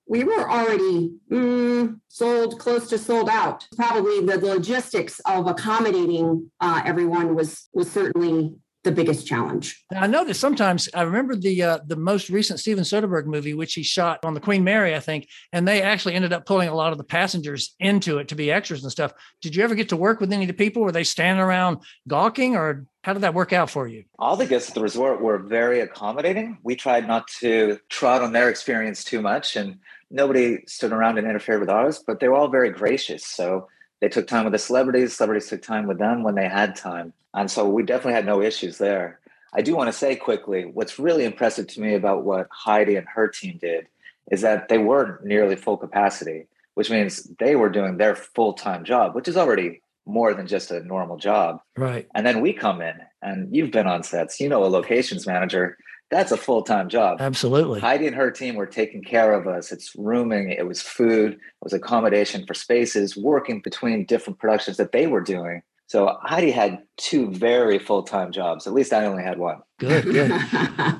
We 0.08 0.22
were 0.22 0.48
already 0.48 1.12
mm, 1.30 2.00
sold 2.08 2.58
close 2.60 2.88
to 2.90 2.98
sold 2.98 3.28
out. 3.28 3.66
Probably 3.76 4.24
the 4.24 4.38
logistics 4.38 5.20
of 5.20 5.48
accommodating 5.48 6.50
uh, 6.60 6.82
everyone 6.84 7.34
was 7.34 7.68
was 7.72 7.90
certainly 7.90 8.54
the 8.86 8.92
biggest 8.92 9.26
challenge. 9.26 9.84
Now, 9.90 10.02
I 10.02 10.06
noticed 10.06 10.40
sometimes 10.40 10.88
I 10.94 11.02
remember 11.02 11.36
the 11.36 11.62
uh, 11.62 11.78
the 11.86 11.96
most 11.96 12.30
recent 12.30 12.60
Steven 12.60 12.84
Soderbergh 12.84 13.26
movie, 13.26 13.52
which 13.52 13.74
he 13.74 13.82
shot 13.82 14.24
on 14.24 14.32
the 14.32 14.40
Queen 14.40 14.64
Mary, 14.64 14.94
I 14.94 15.00
think, 15.00 15.28
and 15.52 15.68
they 15.68 15.82
actually 15.82 16.14
ended 16.14 16.32
up 16.32 16.46
pulling 16.46 16.68
a 16.68 16.74
lot 16.74 16.92
of 16.92 16.98
the 16.98 17.04
passengers 17.04 17.74
into 17.80 18.18
it 18.18 18.28
to 18.28 18.34
be 18.34 18.50
extras 18.50 18.82
and 18.82 18.92
stuff. 18.92 19.12
Did 19.42 19.54
you 19.54 19.64
ever 19.64 19.74
get 19.74 19.90
to 19.90 19.96
work 19.96 20.20
with 20.20 20.32
any 20.32 20.44
of 20.44 20.48
the 20.48 20.54
people? 20.54 20.82
Were 20.82 20.92
they 20.92 21.04
standing 21.04 21.42
around 21.42 21.78
gawking, 22.08 22.56
or 22.56 22.86
how 23.04 23.12
did 23.12 23.22
that 23.22 23.34
work 23.34 23.52
out 23.52 23.68
for 23.68 23.86
you? 23.86 24.04
All 24.18 24.36
the 24.36 24.46
guests 24.46 24.70
at 24.70 24.74
the 24.74 24.80
resort 24.80 25.20
were 25.20 25.38
very 25.38 25.80
accommodating. 25.80 26.58
We 26.62 26.76
tried 26.76 27.06
not 27.06 27.28
to 27.40 27.78
trot 27.90 28.22
on 28.22 28.32
their 28.32 28.48
experience 28.48 29.04
too 29.04 29.20
much, 29.20 29.56
and 29.56 29.78
nobody 30.10 30.60
stood 30.66 30.92
around 30.92 31.18
and 31.18 31.26
interfered 31.26 31.60
with 31.60 31.70
ours, 31.70 32.02
but 32.06 32.20
they 32.20 32.28
were 32.28 32.36
all 32.36 32.48
very 32.48 32.70
gracious. 32.70 33.26
So 33.26 33.68
they 34.00 34.08
took 34.08 34.26
time 34.26 34.44
with 34.44 34.52
the 34.52 34.58
celebrities, 34.58 35.16
celebrities 35.16 35.48
took 35.48 35.62
time 35.62 35.86
with 35.86 35.98
them 35.98 36.22
when 36.22 36.34
they 36.34 36.48
had 36.48 36.76
time. 36.76 37.12
And 37.36 37.50
so 37.50 37.68
we 37.68 37.84
definitely 37.84 38.14
had 38.14 38.26
no 38.26 38.42
issues 38.42 38.78
there. 38.78 39.20
I 39.54 39.62
do 39.62 39.76
want 39.76 39.88
to 39.88 39.92
say 39.92 40.16
quickly 40.16 40.64
what's 40.64 40.98
really 40.98 41.24
impressive 41.24 41.68
to 41.68 41.80
me 41.80 41.94
about 41.94 42.24
what 42.24 42.48
Heidi 42.50 42.96
and 42.96 43.06
her 43.14 43.28
team 43.28 43.58
did 43.60 43.86
is 44.30 44.40
that 44.40 44.68
they 44.68 44.78
were 44.78 45.20
nearly 45.22 45.54
full 45.54 45.76
capacity, 45.76 46.46
which 46.74 46.90
means 46.90 47.24
they 47.38 47.54
were 47.54 47.68
doing 47.68 47.96
their 47.96 48.16
full 48.16 48.54
time 48.54 48.84
job, 48.84 49.14
which 49.14 49.28
is 49.28 49.36
already 49.36 49.82
more 50.06 50.34
than 50.34 50.46
just 50.46 50.70
a 50.70 50.82
normal 50.84 51.16
job. 51.16 51.60
Right. 51.76 52.08
And 52.14 52.26
then 52.26 52.40
we 52.40 52.52
come 52.52 52.80
in, 52.80 52.94
and 53.22 53.54
you've 53.54 53.70
been 53.70 53.86
on 53.86 54.02
sets, 54.02 54.40
you 54.40 54.48
know, 54.48 54.64
a 54.64 54.66
locations 54.66 55.26
manager, 55.26 55.76
that's 56.10 56.30
a 56.30 56.36
full 56.36 56.62
time 56.62 56.88
job. 56.88 57.20
Absolutely. 57.20 57.80
Heidi 57.80 58.06
and 58.06 58.16
her 58.16 58.30
team 58.30 58.54
were 58.54 58.66
taking 58.66 59.02
care 59.02 59.32
of 59.32 59.48
us. 59.48 59.72
It's 59.72 59.94
rooming, 59.96 60.50
it 60.50 60.66
was 60.66 60.80
food, 60.80 61.32
it 61.32 61.40
was 61.60 61.72
accommodation 61.72 62.46
for 62.46 62.54
spaces, 62.54 63.16
working 63.16 63.60
between 63.60 64.04
different 64.04 64.38
productions 64.38 64.76
that 64.76 64.92
they 64.92 65.06
were 65.06 65.20
doing. 65.20 65.62
So 65.88 66.18
Heidi 66.22 66.50
had 66.50 66.82
two 66.96 67.30
very 67.30 67.78
full 67.78 68.02
time 68.02 68.32
jobs. 68.32 68.66
At 68.66 68.72
least 68.72 68.92
I 68.92 69.04
only 69.06 69.22
had 69.22 69.38
one. 69.38 69.62
Good, 69.78 70.04
good. 70.04 70.32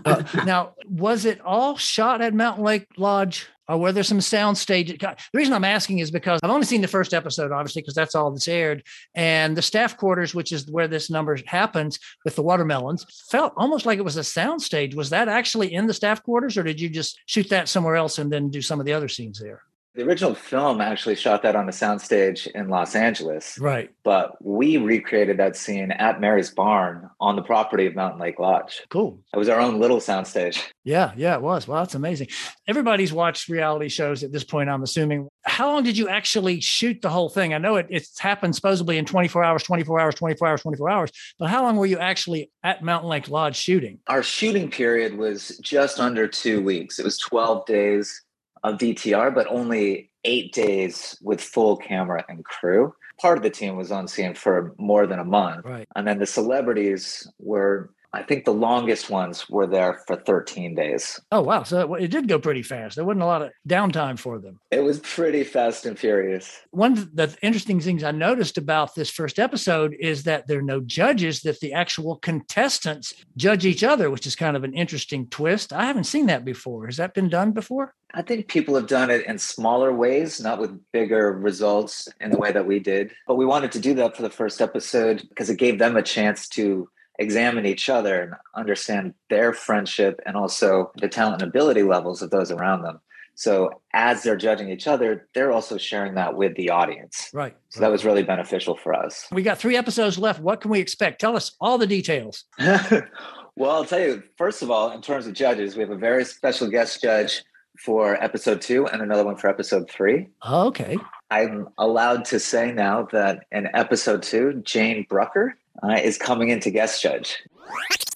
Uh, 0.06 0.22
now, 0.44 0.72
was 0.88 1.24
it 1.24 1.40
all 1.40 1.76
shot 1.76 2.20
at 2.20 2.32
Mountain 2.32 2.62
Lake 2.62 2.86
Lodge, 2.96 3.48
or 3.68 3.76
were 3.76 3.90
there 3.90 4.04
some 4.04 4.20
sound 4.20 4.56
stages? 4.56 4.98
The 5.00 5.16
reason 5.34 5.52
I'm 5.52 5.64
asking 5.64 5.98
is 5.98 6.12
because 6.12 6.38
I've 6.44 6.50
only 6.50 6.64
seen 6.64 6.80
the 6.80 6.86
first 6.86 7.12
episode, 7.12 7.50
obviously, 7.50 7.82
because 7.82 7.94
that's 7.94 8.14
all 8.14 8.30
that's 8.30 8.46
aired, 8.46 8.84
and 9.16 9.56
the 9.56 9.62
staff 9.62 9.96
quarters, 9.96 10.32
which 10.32 10.52
is 10.52 10.70
where 10.70 10.86
this 10.86 11.10
number 11.10 11.36
happens 11.46 11.98
with 12.24 12.36
the 12.36 12.42
watermelons, 12.42 13.04
felt 13.28 13.52
almost 13.56 13.84
like 13.84 13.98
it 13.98 14.04
was 14.04 14.16
a 14.16 14.22
sound 14.22 14.62
stage. 14.62 14.94
Was 14.94 15.10
that 15.10 15.26
actually 15.26 15.74
in 15.74 15.86
the 15.86 15.94
staff 15.94 16.22
quarters, 16.22 16.56
or 16.56 16.62
did 16.62 16.80
you 16.80 16.88
just 16.88 17.18
shoot 17.26 17.48
that 17.48 17.68
somewhere 17.68 17.96
else 17.96 18.18
and 18.18 18.30
then 18.30 18.48
do 18.48 18.62
some 18.62 18.78
of 18.78 18.86
the 18.86 18.92
other 18.92 19.08
scenes 19.08 19.40
there? 19.40 19.62
The 19.96 20.02
original 20.02 20.34
film 20.34 20.82
actually 20.82 21.14
shot 21.14 21.42
that 21.44 21.56
on 21.56 21.66
a 21.70 21.72
soundstage 21.72 22.46
in 22.48 22.68
Los 22.68 22.94
Angeles, 22.94 23.58
Right. 23.58 23.88
but 24.04 24.36
we 24.44 24.76
recreated 24.76 25.38
that 25.38 25.56
scene 25.56 25.90
at 25.90 26.20
Mary's 26.20 26.50
Barn 26.50 27.08
on 27.18 27.34
the 27.34 27.40
property 27.40 27.86
of 27.86 27.94
Mountain 27.94 28.20
Lake 28.20 28.38
Lodge. 28.38 28.82
Cool. 28.90 29.18
It 29.32 29.38
was 29.38 29.48
our 29.48 29.58
own 29.58 29.80
little 29.80 29.96
soundstage. 29.96 30.62
Yeah, 30.84 31.12
yeah, 31.16 31.34
it 31.34 31.40
was. 31.40 31.66
Well, 31.66 31.78
that's 31.82 31.94
amazing. 31.94 32.28
Everybody's 32.68 33.10
watched 33.10 33.48
reality 33.48 33.88
shows 33.88 34.22
at 34.22 34.32
this 34.32 34.44
point, 34.44 34.68
I'm 34.68 34.82
assuming. 34.82 35.28
How 35.46 35.72
long 35.72 35.82
did 35.82 35.96
you 35.96 36.10
actually 36.10 36.60
shoot 36.60 37.00
the 37.00 37.08
whole 37.08 37.30
thing? 37.30 37.54
I 37.54 37.58
know 37.58 37.76
it, 37.76 37.86
it's 37.88 38.18
happened 38.20 38.54
supposedly 38.54 38.98
in 38.98 39.06
24 39.06 39.42
hours, 39.44 39.62
24 39.62 39.98
hours, 39.98 40.14
24 40.14 40.46
hours, 40.48 40.60
24 40.60 40.90
hours, 40.90 41.10
but 41.38 41.48
how 41.48 41.62
long 41.62 41.76
were 41.76 41.86
you 41.86 41.98
actually 41.98 42.50
at 42.62 42.82
Mountain 42.82 43.08
Lake 43.08 43.28
Lodge 43.30 43.56
shooting? 43.56 43.98
Our 44.08 44.22
shooting 44.22 44.70
period 44.70 45.16
was 45.16 45.56
just 45.62 45.98
under 46.00 46.28
two 46.28 46.60
weeks. 46.62 46.98
It 46.98 47.04
was 47.04 47.16
12 47.18 47.64
days 47.64 48.22
of 48.62 48.78
DTR, 48.78 49.34
but 49.34 49.46
only 49.48 50.10
eight 50.24 50.52
days 50.52 51.18
with 51.22 51.40
full 51.40 51.76
camera 51.76 52.24
and 52.28 52.44
crew. 52.44 52.94
Part 53.20 53.38
of 53.38 53.42
the 53.42 53.50
team 53.50 53.76
was 53.76 53.90
on 53.90 54.08
scene 54.08 54.34
for 54.34 54.74
more 54.78 55.06
than 55.06 55.18
a 55.18 55.24
month. 55.24 55.64
Right. 55.64 55.88
And 55.96 56.06
then 56.06 56.18
the 56.18 56.26
celebrities 56.26 57.26
were 57.38 57.90
I 58.12 58.22
think 58.22 58.44
the 58.44 58.52
longest 58.52 59.10
ones 59.10 59.48
were 59.48 59.66
there 59.66 60.00
for 60.06 60.16
13 60.16 60.74
days. 60.74 61.20
Oh, 61.30 61.42
wow. 61.42 61.62
So 61.62 61.94
it, 61.94 62.04
it 62.04 62.10
did 62.10 62.28
go 62.28 62.38
pretty 62.38 62.62
fast. 62.62 62.96
There 62.96 63.04
wasn't 63.04 63.22
a 63.22 63.26
lot 63.26 63.42
of 63.42 63.50
downtime 63.68 64.18
for 64.18 64.38
them. 64.38 64.58
It 64.70 64.82
was 64.82 65.00
pretty 65.00 65.44
fast 65.44 65.86
and 65.86 65.98
furious. 65.98 66.60
One 66.70 66.92
of 66.92 67.14
the 67.14 67.36
interesting 67.42 67.80
things 67.80 68.02
I 68.02 68.12
noticed 68.12 68.58
about 68.58 68.94
this 68.94 69.10
first 69.10 69.38
episode 69.38 69.96
is 70.00 70.24
that 70.24 70.46
there 70.46 70.58
are 70.58 70.62
no 70.62 70.80
judges, 70.80 71.42
that 71.42 71.60
the 71.60 71.72
actual 71.72 72.16
contestants 72.16 73.14
judge 73.36 73.66
each 73.66 73.84
other, 73.84 74.10
which 74.10 74.26
is 74.26 74.36
kind 74.36 74.56
of 74.56 74.64
an 74.64 74.74
interesting 74.74 75.28
twist. 75.28 75.72
I 75.72 75.84
haven't 75.84 76.04
seen 76.04 76.26
that 76.26 76.44
before. 76.44 76.86
Has 76.86 76.96
that 76.96 77.14
been 77.14 77.28
done 77.28 77.52
before? 77.52 77.94
I 78.14 78.22
think 78.22 78.48
people 78.48 78.74
have 78.76 78.86
done 78.86 79.10
it 79.10 79.26
in 79.26 79.38
smaller 79.38 79.92
ways, 79.92 80.40
not 80.40 80.58
with 80.58 80.80
bigger 80.92 81.32
results 81.32 82.08
in 82.20 82.30
the 82.30 82.38
way 82.38 82.50
that 82.52 82.66
we 82.66 82.78
did. 82.78 83.10
But 83.26 83.34
we 83.34 83.44
wanted 83.44 83.72
to 83.72 83.80
do 83.80 83.94
that 83.94 84.16
for 84.16 84.22
the 84.22 84.30
first 84.30 84.62
episode 84.62 85.26
because 85.28 85.50
it 85.50 85.58
gave 85.58 85.78
them 85.78 85.96
a 85.96 86.02
chance 86.02 86.48
to 86.50 86.88
examine 87.18 87.66
each 87.66 87.88
other 87.88 88.22
and 88.22 88.34
understand 88.54 89.14
their 89.30 89.52
friendship 89.52 90.20
and 90.26 90.36
also 90.36 90.92
the 90.96 91.08
talent 91.08 91.42
and 91.42 91.48
ability 91.48 91.82
levels 91.82 92.22
of 92.22 92.30
those 92.30 92.50
around 92.50 92.82
them. 92.82 93.00
So 93.36 93.82
as 93.92 94.22
they're 94.22 94.36
judging 94.36 94.70
each 94.70 94.86
other, 94.86 95.28
they're 95.34 95.52
also 95.52 95.76
sharing 95.76 96.14
that 96.14 96.36
with 96.36 96.56
the 96.56 96.70
audience. 96.70 97.28
Right. 97.34 97.54
So 97.68 97.80
that 97.80 97.90
was 97.90 98.04
really 98.04 98.22
beneficial 98.22 98.76
for 98.76 98.94
us. 98.94 99.26
We 99.30 99.42
got 99.42 99.58
three 99.58 99.76
episodes 99.76 100.18
left. 100.18 100.40
What 100.40 100.62
can 100.62 100.70
we 100.70 100.80
expect? 100.80 101.20
Tell 101.20 101.36
us 101.36 101.54
all 101.60 101.76
the 101.76 101.86
details. 101.86 102.44
well, 102.58 103.70
I'll 103.70 103.84
tell 103.84 104.00
you, 104.00 104.22
first 104.38 104.62
of 104.62 104.70
all, 104.70 104.90
in 104.92 105.02
terms 105.02 105.26
of 105.26 105.34
judges, 105.34 105.76
we 105.76 105.82
have 105.82 105.90
a 105.90 105.98
very 105.98 106.24
special 106.24 106.68
guest 106.68 107.02
judge 107.02 107.44
for 107.78 108.22
episode 108.24 108.62
two 108.62 108.86
and 108.86 109.02
another 109.02 109.24
one 109.24 109.36
for 109.36 109.48
episode 109.48 109.90
three. 109.90 110.28
Okay. 110.48 110.96
I'm 111.30 111.68
allowed 111.76 112.24
to 112.26 112.40
say 112.40 112.72
now 112.72 113.06
that 113.12 113.44
in 113.52 113.68
episode 113.74 114.22
two, 114.22 114.62
Jane 114.64 115.04
Brucker 115.10 115.58
uh, 115.82 115.94
is 116.02 116.18
coming 116.18 116.48
in 116.50 116.60
to 116.60 116.70
guest 116.70 117.02
judge. 117.02 117.42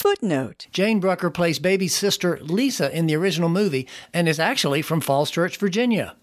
Footnote 0.00 0.66
Jane 0.72 1.00
Brucker 1.00 1.30
plays 1.30 1.58
baby's 1.58 1.94
sister 1.94 2.38
Lisa 2.42 2.96
in 2.96 3.06
the 3.06 3.14
original 3.16 3.48
movie 3.48 3.86
and 4.14 4.28
is 4.28 4.38
actually 4.40 4.82
from 4.82 5.00
Falls 5.00 5.30
Church, 5.30 5.56
Virginia. 5.58 6.16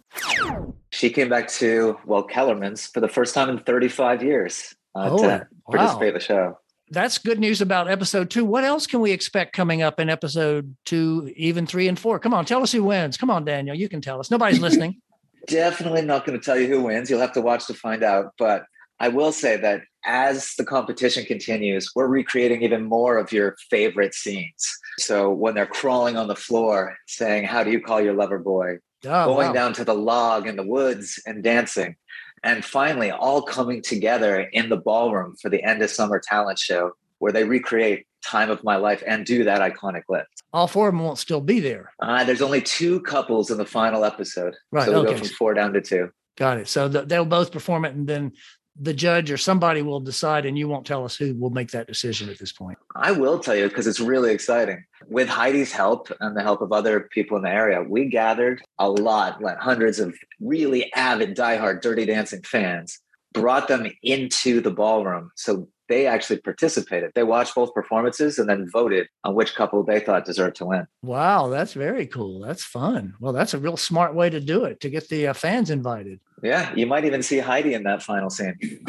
She 0.89 1.09
came 1.09 1.29
back 1.29 1.47
to, 1.49 1.97
well, 2.05 2.23
Kellerman's 2.23 2.87
for 2.87 3.01
the 3.01 3.07
first 3.09 3.35
time 3.35 3.49
in 3.49 3.59
35 3.59 4.23
years 4.23 4.73
uh, 4.95 5.09
Oh, 5.11 5.17
to 5.21 5.27
wow. 5.27 5.43
participate 5.69 6.07
in 6.09 6.13
the 6.15 6.19
show. 6.19 6.57
That's 6.89 7.17
good 7.17 7.39
news 7.39 7.59
about 7.61 7.89
episode 7.89 8.29
two. 8.29 8.45
What 8.45 8.63
else 8.63 8.87
can 8.87 9.01
we 9.01 9.11
expect 9.11 9.53
coming 9.53 9.81
up 9.81 9.99
in 9.99 10.09
episode 10.09 10.75
two, 10.85 11.31
even 11.35 11.67
three 11.67 11.87
and 11.89 11.99
four? 11.99 12.17
Come 12.17 12.33
on, 12.33 12.45
tell 12.45 12.63
us 12.63 12.71
who 12.71 12.83
wins. 12.83 13.17
Come 13.17 13.29
on, 13.29 13.43
Daniel, 13.45 13.75
you 13.75 13.89
can 13.89 14.01
tell 14.01 14.19
us. 14.19 14.31
Nobody's 14.31 14.59
listening. 14.61 15.01
Definitely 15.47 16.01
not 16.01 16.25
going 16.25 16.39
to 16.39 16.43
tell 16.43 16.57
you 16.59 16.67
who 16.67 16.83
wins. 16.83 17.09
You'll 17.09 17.19
have 17.19 17.33
to 17.33 17.41
watch 17.41 17.67
to 17.67 17.73
find 17.73 18.03
out. 18.03 18.33
But 18.39 18.63
I 18.99 19.09
will 19.09 19.31
say 19.31 19.57
that 19.57 19.81
as 20.05 20.53
the 20.57 20.65
competition 20.65 21.25
continues, 21.25 21.91
we're 21.95 22.07
recreating 22.07 22.63
even 22.63 22.83
more 22.83 23.17
of 23.17 23.31
your 23.31 23.55
favorite 23.69 24.13
scenes. 24.13 24.67
So 24.99 25.29
when 25.29 25.53
they're 25.53 25.65
crawling 25.65 26.17
on 26.17 26.27
the 26.27 26.35
floor 26.35 26.97
saying, 27.07 27.45
How 27.45 27.63
do 27.63 27.71
you 27.71 27.81
call 27.81 28.01
your 28.01 28.13
lover 28.13 28.39
boy? 28.39 28.77
Oh, 29.05 29.25
going 29.25 29.47
wow. 29.47 29.53
down 29.53 29.73
to 29.73 29.83
the 29.83 29.93
log 29.93 30.47
in 30.47 30.55
the 30.55 30.65
woods 30.65 31.21
and 31.25 31.43
dancing. 31.43 31.95
And 32.43 32.63
finally, 32.63 33.11
all 33.11 33.41
coming 33.41 33.81
together 33.81 34.41
in 34.53 34.69
the 34.69 34.77
ballroom 34.77 35.35
for 35.41 35.49
the 35.49 35.63
end 35.63 35.81
of 35.81 35.89
summer 35.89 36.19
talent 36.19 36.59
show 36.59 36.93
where 37.19 37.31
they 37.31 37.43
recreate 37.43 38.05
Time 38.23 38.49
of 38.49 38.63
My 38.63 38.75
Life 38.75 39.03
and 39.05 39.25
do 39.25 39.43
that 39.43 39.61
iconic 39.61 40.03
lift. 40.09 40.43
All 40.53 40.67
four 40.67 40.87
of 40.87 40.93
them 40.93 41.03
won't 41.03 41.17
still 41.17 41.41
be 41.41 41.59
there. 41.59 41.91
Uh, 41.99 42.23
there's 42.23 42.41
only 42.41 42.61
two 42.61 43.01
couples 43.01 43.51
in 43.51 43.57
the 43.57 43.65
final 43.65 44.03
episode. 44.05 44.55
Right, 44.71 44.85
So 44.85 44.91
we 44.91 44.97
okay. 44.99 45.11
go 45.13 45.17
from 45.17 45.27
four 45.29 45.53
down 45.53 45.73
to 45.73 45.81
two. 45.81 46.11
Got 46.37 46.59
it. 46.59 46.67
So 46.67 46.87
th- 46.87 47.07
they'll 47.07 47.25
both 47.25 47.51
perform 47.51 47.85
it, 47.85 47.95
and 47.95 48.07
then 48.07 48.33
the 48.79 48.93
judge 48.93 49.31
or 49.31 49.37
somebody 49.37 49.81
will 49.81 49.99
decide, 49.99 50.45
and 50.45 50.57
you 50.57 50.67
won't 50.67 50.85
tell 50.85 51.03
us 51.05 51.15
who 51.15 51.33
will 51.35 51.49
make 51.49 51.71
that 51.71 51.87
decision 51.87 52.29
at 52.29 52.39
this 52.39 52.51
point. 52.51 52.77
I 52.95 53.11
will 53.11 53.39
tell 53.39 53.55
you 53.55 53.67
because 53.67 53.87
it's 53.87 53.99
really 53.99 54.31
exciting. 54.31 54.85
With 55.07 55.27
Heidi's 55.27 55.71
help 55.71 56.11
and 56.19 56.35
the 56.35 56.41
help 56.41 56.61
of 56.61 56.71
other 56.71 57.01
people 57.11 57.37
in 57.37 57.43
the 57.43 57.49
area, 57.49 57.81
we 57.81 58.05
gathered 58.05 58.61
a 58.79 58.89
lot, 58.89 59.41
like 59.41 59.57
hundreds 59.57 59.99
of 59.99 60.15
really 60.39 60.91
avid, 60.93 61.35
diehard 61.35 61.81
Dirty 61.81 62.05
Dancing 62.05 62.41
fans, 62.43 62.99
brought 63.33 63.67
them 63.67 63.87
into 64.03 64.61
the 64.61 64.71
ballroom. 64.71 65.31
So 65.35 65.67
they 65.89 66.05
actually 66.05 66.39
participated. 66.39 67.11
They 67.15 67.23
watched 67.23 67.55
both 67.55 67.73
performances 67.73 68.37
and 68.37 68.49
then 68.49 68.69
voted 68.71 69.07
on 69.23 69.35
which 69.35 69.55
couple 69.55 69.83
they 69.83 69.99
thought 69.99 70.25
deserved 70.25 70.57
to 70.57 70.65
win. 70.65 70.87
Wow, 71.01 71.47
that's 71.47 71.73
very 71.73 72.07
cool. 72.07 72.41
That's 72.41 72.63
fun. 72.63 73.13
Well, 73.19 73.33
that's 73.33 73.53
a 73.53 73.59
real 73.59 73.77
smart 73.77 74.13
way 74.13 74.29
to 74.29 74.39
do 74.39 74.65
it 74.65 74.81
to 74.81 74.89
get 74.89 75.09
the 75.09 75.27
uh, 75.27 75.33
fans 75.33 75.69
invited. 75.69 76.19
Yeah, 76.43 76.73
you 76.75 76.85
might 76.85 77.05
even 77.05 77.23
see 77.23 77.39
Heidi 77.39 77.73
in 77.73 77.83
that 77.83 78.03
final 78.03 78.29
scene. 78.29 78.57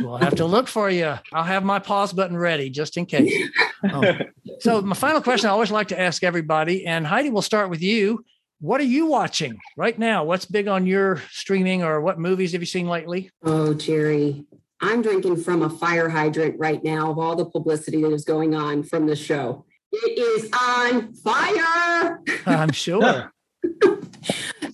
We'll 0.00 0.16
have 0.16 0.36
to 0.36 0.46
look 0.46 0.68
for 0.68 0.90
you. 0.90 1.14
I'll 1.32 1.42
have 1.44 1.64
my 1.64 1.78
pause 1.78 2.12
button 2.12 2.36
ready 2.36 2.70
just 2.70 2.96
in 2.96 3.06
case. 3.06 3.48
Oh. 3.92 4.18
So, 4.60 4.80
my 4.80 4.94
final 4.94 5.20
question 5.20 5.48
I 5.48 5.52
always 5.52 5.70
like 5.70 5.88
to 5.88 6.00
ask 6.00 6.22
everybody, 6.22 6.86
and 6.86 7.06
Heidi, 7.06 7.30
we'll 7.30 7.42
start 7.42 7.70
with 7.70 7.82
you. 7.82 8.24
What 8.60 8.80
are 8.80 8.84
you 8.84 9.06
watching 9.06 9.58
right 9.76 9.98
now? 9.98 10.24
What's 10.24 10.44
big 10.44 10.68
on 10.68 10.86
your 10.86 11.20
streaming, 11.30 11.82
or 11.82 12.00
what 12.00 12.18
movies 12.18 12.52
have 12.52 12.62
you 12.62 12.66
seen 12.66 12.88
lately? 12.88 13.30
Oh, 13.44 13.74
Jerry, 13.74 14.44
I'm 14.80 15.02
drinking 15.02 15.36
from 15.42 15.62
a 15.62 15.70
fire 15.70 16.08
hydrant 16.08 16.58
right 16.58 16.82
now 16.82 17.10
of 17.10 17.18
all 17.18 17.36
the 17.36 17.46
publicity 17.46 18.02
that 18.02 18.12
is 18.12 18.24
going 18.24 18.54
on 18.54 18.82
from 18.82 19.06
the 19.06 19.16
show. 19.16 19.64
It 19.90 20.18
is 20.18 20.50
on 20.52 21.12
fire. 21.14 22.20
I'm 22.46 22.72
sure. 22.72 23.32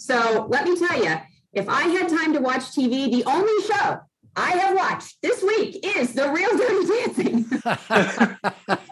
So 0.08 0.46
let 0.48 0.64
me 0.64 0.78
tell 0.78 1.04
you, 1.04 1.16
if 1.52 1.68
I 1.68 1.82
had 1.82 2.08
time 2.08 2.32
to 2.34 2.40
watch 2.40 2.62
TV, 2.72 3.10
the 3.10 3.24
only 3.24 3.62
show 3.66 4.00
I 4.36 4.50
have 4.50 4.76
watched 4.76 5.16
this 5.22 5.42
week 5.42 5.84
is 5.84 6.14
The 6.14 6.30
Real 6.30 6.56
Dirty 6.56 6.86
Dancing. 6.86 7.46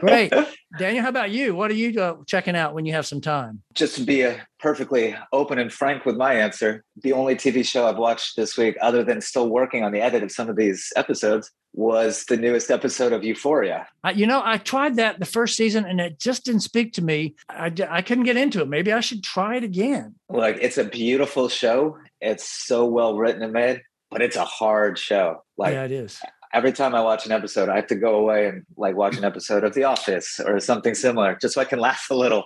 Great. 0.00 0.32
Daniel, 0.78 1.02
how 1.02 1.08
about 1.08 1.30
you? 1.30 1.54
What 1.54 1.70
are 1.70 1.74
you 1.74 2.00
uh, 2.00 2.16
checking 2.26 2.56
out 2.56 2.74
when 2.74 2.84
you 2.84 2.92
have 2.92 3.06
some 3.06 3.20
time? 3.20 3.62
Just 3.74 3.96
to 3.96 4.02
be 4.02 4.24
uh, 4.24 4.36
perfectly 4.58 5.14
open 5.32 5.58
and 5.58 5.72
frank 5.72 6.04
with 6.04 6.16
my 6.16 6.34
answer, 6.34 6.84
the 7.02 7.12
only 7.12 7.36
TV 7.36 7.64
show 7.64 7.86
I've 7.86 7.98
watched 7.98 8.36
this 8.36 8.56
week, 8.56 8.76
other 8.80 9.04
than 9.04 9.20
still 9.20 9.48
working 9.48 9.84
on 9.84 9.92
the 9.92 10.00
edit 10.00 10.22
of 10.22 10.32
some 10.32 10.48
of 10.48 10.56
these 10.56 10.92
episodes, 10.96 11.50
was 11.74 12.24
the 12.26 12.36
newest 12.36 12.70
episode 12.70 13.12
of 13.12 13.24
Euphoria. 13.24 13.86
I, 14.04 14.12
you 14.12 14.26
know, 14.26 14.40
I 14.44 14.58
tried 14.58 14.96
that 14.96 15.18
the 15.18 15.26
first 15.26 15.56
season 15.56 15.84
and 15.84 16.00
it 16.00 16.20
just 16.20 16.44
didn't 16.44 16.60
speak 16.60 16.92
to 16.94 17.02
me. 17.02 17.34
I, 17.48 17.72
I 17.88 18.02
couldn't 18.02 18.24
get 18.24 18.36
into 18.36 18.60
it. 18.62 18.68
Maybe 18.68 18.92
I 18.92 19.00
should 19.00 19.24
try 19.24 19.56
it 19.56 19.64
again. 19.64 20.14
Like, 20.28 20.58
it's 20.60 20.78
a 20.78 20.84
beautiful 20.84 21.48
show. 21.48 21.98
It's 22.20 22.48
so 22.48 22.86
well 22.86 23.16
written 23.16 23.42
and 23.42 23.52
made, 23.52 23.82
but 24.10 24.22
it's 24.22 24.36
a 24.36 24.44
hard 24.44 24.98
show. 24.98 25.42
Like, 25.56 25.74
yeah, 25.74 25.84
it 25.84 25.92
is. 25.92 26.20
Every 26.54 26.72
time 26.72 26.94
I 26.94 27.02
watch 27.02 27.26
an 27.26 27.32
episode, 27.32 27.68
I 27.68 27.76
have 27.76 27.88
to 27.88 27.96
go 27.96 28.14
away 28.14 28.46
and 28.46 28.64
like 28.76 28.94
watch 28.94 29.18
an 29.18 29.24
episode 29.24 29.64
of 29.64 29.74
The 29.74 29.84
Office 29.84 30.40
or 30.40 30.58
something 30.60 30.94
similar, 30.94 31.36
just 31.40 31.54
so 31.54 31.60
I 31.60 31.64
can 31.64 31.80
laugh 31.80 32.06
a 32.10 32.14
little. 32.14 32.44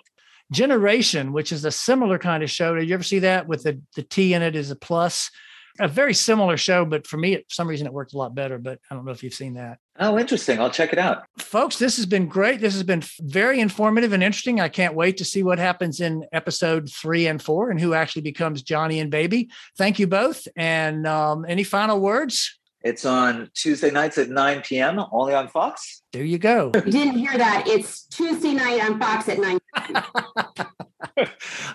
Generation, 0.50 1.32
which 1.32 1.52
is 1.52 1.64
a 1.66 1.70
similar 1.70 2.18
kind 2.18 2.42
of 2.42 2.50
show. 2.50 2.74
Did 2.74 2.88
you 2.88 2.94
ever 2.94 3.02
see 3.02 3.18
that 3.20 3.46
with 3.46 3.64
the, 3.64 3.80
the 3.94 4.02
T 4.02 4.32
in 4.32 4.42
it 4.42 4.56
is 4.56 4.70
a 4.70 4.76
plus? 4.76 5.30
A 5.80 5.86
very 5.86 6.14
similar 6.14 6.56
show, 6.56 6.84
but 6.84 7.06
for 7.06 7.18
me, 7.18 7.36
for 7.36 7.44
some 7.50 7.68
reason, 7.68 7.86
it 7.86 7.92
worked 7.92 8.12
a 8.12 8.18
lot 8.18 8.34
better. 8.34 8.58
But 8.58 8.80
I 8.90 8.96
don't 8.96 9.04
know 9.04 9.12
if 9.12 9.22
you've 9.22 9.34
seen 9.34 9.54
that. 9.54 9.78
Oh, 10.00 10.18
interesting. 10.18 10.58
I'll 10.58 10.70
check 10.70 10.92
it 10.92 10.98
out. 10.98 11.24
Folks, 11.38 11.78
this 11.78 11.96
has 11.96 12.06
been 12.06 12.26
great. 12.26 12.60
This 12.60 12.72
has 12.74 12.82
been 12.82 13.02
very 13.20 13.60
informative 13.60 14.12
and 14.12 14.22
interesting. 14.22 14.60
I 14.60 14.70
can't 14.70 14.94
wait 14.94 15.18
to 15.18 15.24
see 15.24 15.44
what 15.44 15.60
happens 15.60 16.00
in 16.00 16.24
episode 16.32 16.90
three 16.90 17.28
and 17.28 17.40
four 17.40 17.70
and 17.70 17.78
who 17.78 17.94
actually 17.94 18.22
becomes 18.22 18.62
Johnny 18.62 18.98
and 18.98 19.08
Baby. 19.10 19.50
Thank 19.76 20.00
you 20.00 20.08
both. 20.08 20.48
And 20.56 21.06
um, 21.06 21.44
any 21.46 21.62
final 21.62 22.00
words? 22.00 22.57
It's 22.84 23.04
on 23.04 23.50
Tuesday 23.54 23.90
nights 23.90 24.18
at 24.18 24.28
9 24.28 24.62
p.m. 24.62 25.00
only 25.10 25.34
on 25.34 25.48
Fox. 25.48 26.02
There 26.12 26.24
you 26.24 26.38
go. 26.38 26.70
You 26.88 26.92
didn't 26.92 27.18
hear 27.18 27.36
that. 27.36 27.64
It's 27.66 28.04
Tuesday 28.06 28.54
night 28.54 28.82
on 28.82 28.98
Fox 28.98 29.28
at 29.28 29.38
9. 29.38 29.58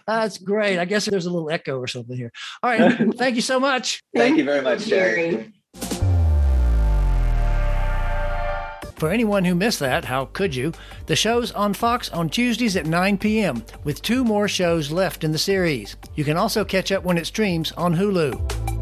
That's 0.08 0.38
great. 0.38 0.80
I 0.80 0.86
guess 0.86 1.06
there's 1.06 1.26
a 1.26 1.30
little 1.30 1.52
echo 1.52 1.78
or 1.78 1.88
something 1.88 2.16
here. 2.16 2.32
All 2.64 2.72
right. 2.72 2.98
Thank 3.18 3.36
you 3.36 3.42
so 3.42 3.60
much. 3.60 4.02
Thank 4.16 4.38
you 4.38 4.44
very 4.44 4.62
much, 4.62 4.86
Jerry. 4.86 5.54
For 8.96 9.10
anyone 9.12 9.44
who 9.44 9.54
missed 9.54 9.80
that, 9.80 10.06
how 10.06 10.26
could 10.26 10.56
you? 10.56 10.72
The 11.08 11.16
show's 11.16 11.52
on 11.52 11.74
Fox 11.74 12.10
on 12.10 12.30
Tuesdays 12.30 12.78
at 12.78 12.86
9 12.86 13.18
p.m., 13.18 13.64
with 13.84 14.02
two 14.02 14.24
more 14.24 14.48
shows 14.48 14.92
left 14.92 15.24
in 15.26 15.34
the 15.34 15.38
series. 15.38 15.98
You 16.16 16.24
can 16.24 16.38
also 16.38 16.64
catch 16.64 16.92
up 16.92 17.04
when 17.04 17.18
it 17.18 17.28
streams 17.28 17.74
on 17.74 17.96
Hulu. 17.96 18.73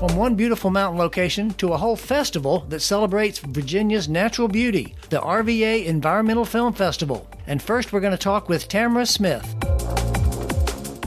From 0.00 0.16
one 0.16 0.34
beautiful 0.34 0.70
mountain 0.70 0.98
location 0.98 1.50
to 1.58 1.74
a 1.74 1.76
whole 1.76 1.94
festival 1.94 2.60
that 2.70 2.80
celebrates 2.80 3.38
Virginia's 3.38 4.08
natural 4.08 4.48
beauty, 4.48 4.94
the 5.10 5.18
RVA 5.20 5.84
Environmental 5.84 6.46
Film 6.46 6.72
Festival. 6.72 7.28
And 7.46 7.60
first, 7.60 7.92
we're 7.92 8.00
going 8.00 8.12
to 8.12 8.16
talk 8.16 8.48
with 8.48 8.66
Tamara 8.66 9.04
Smith. 9.04 9.44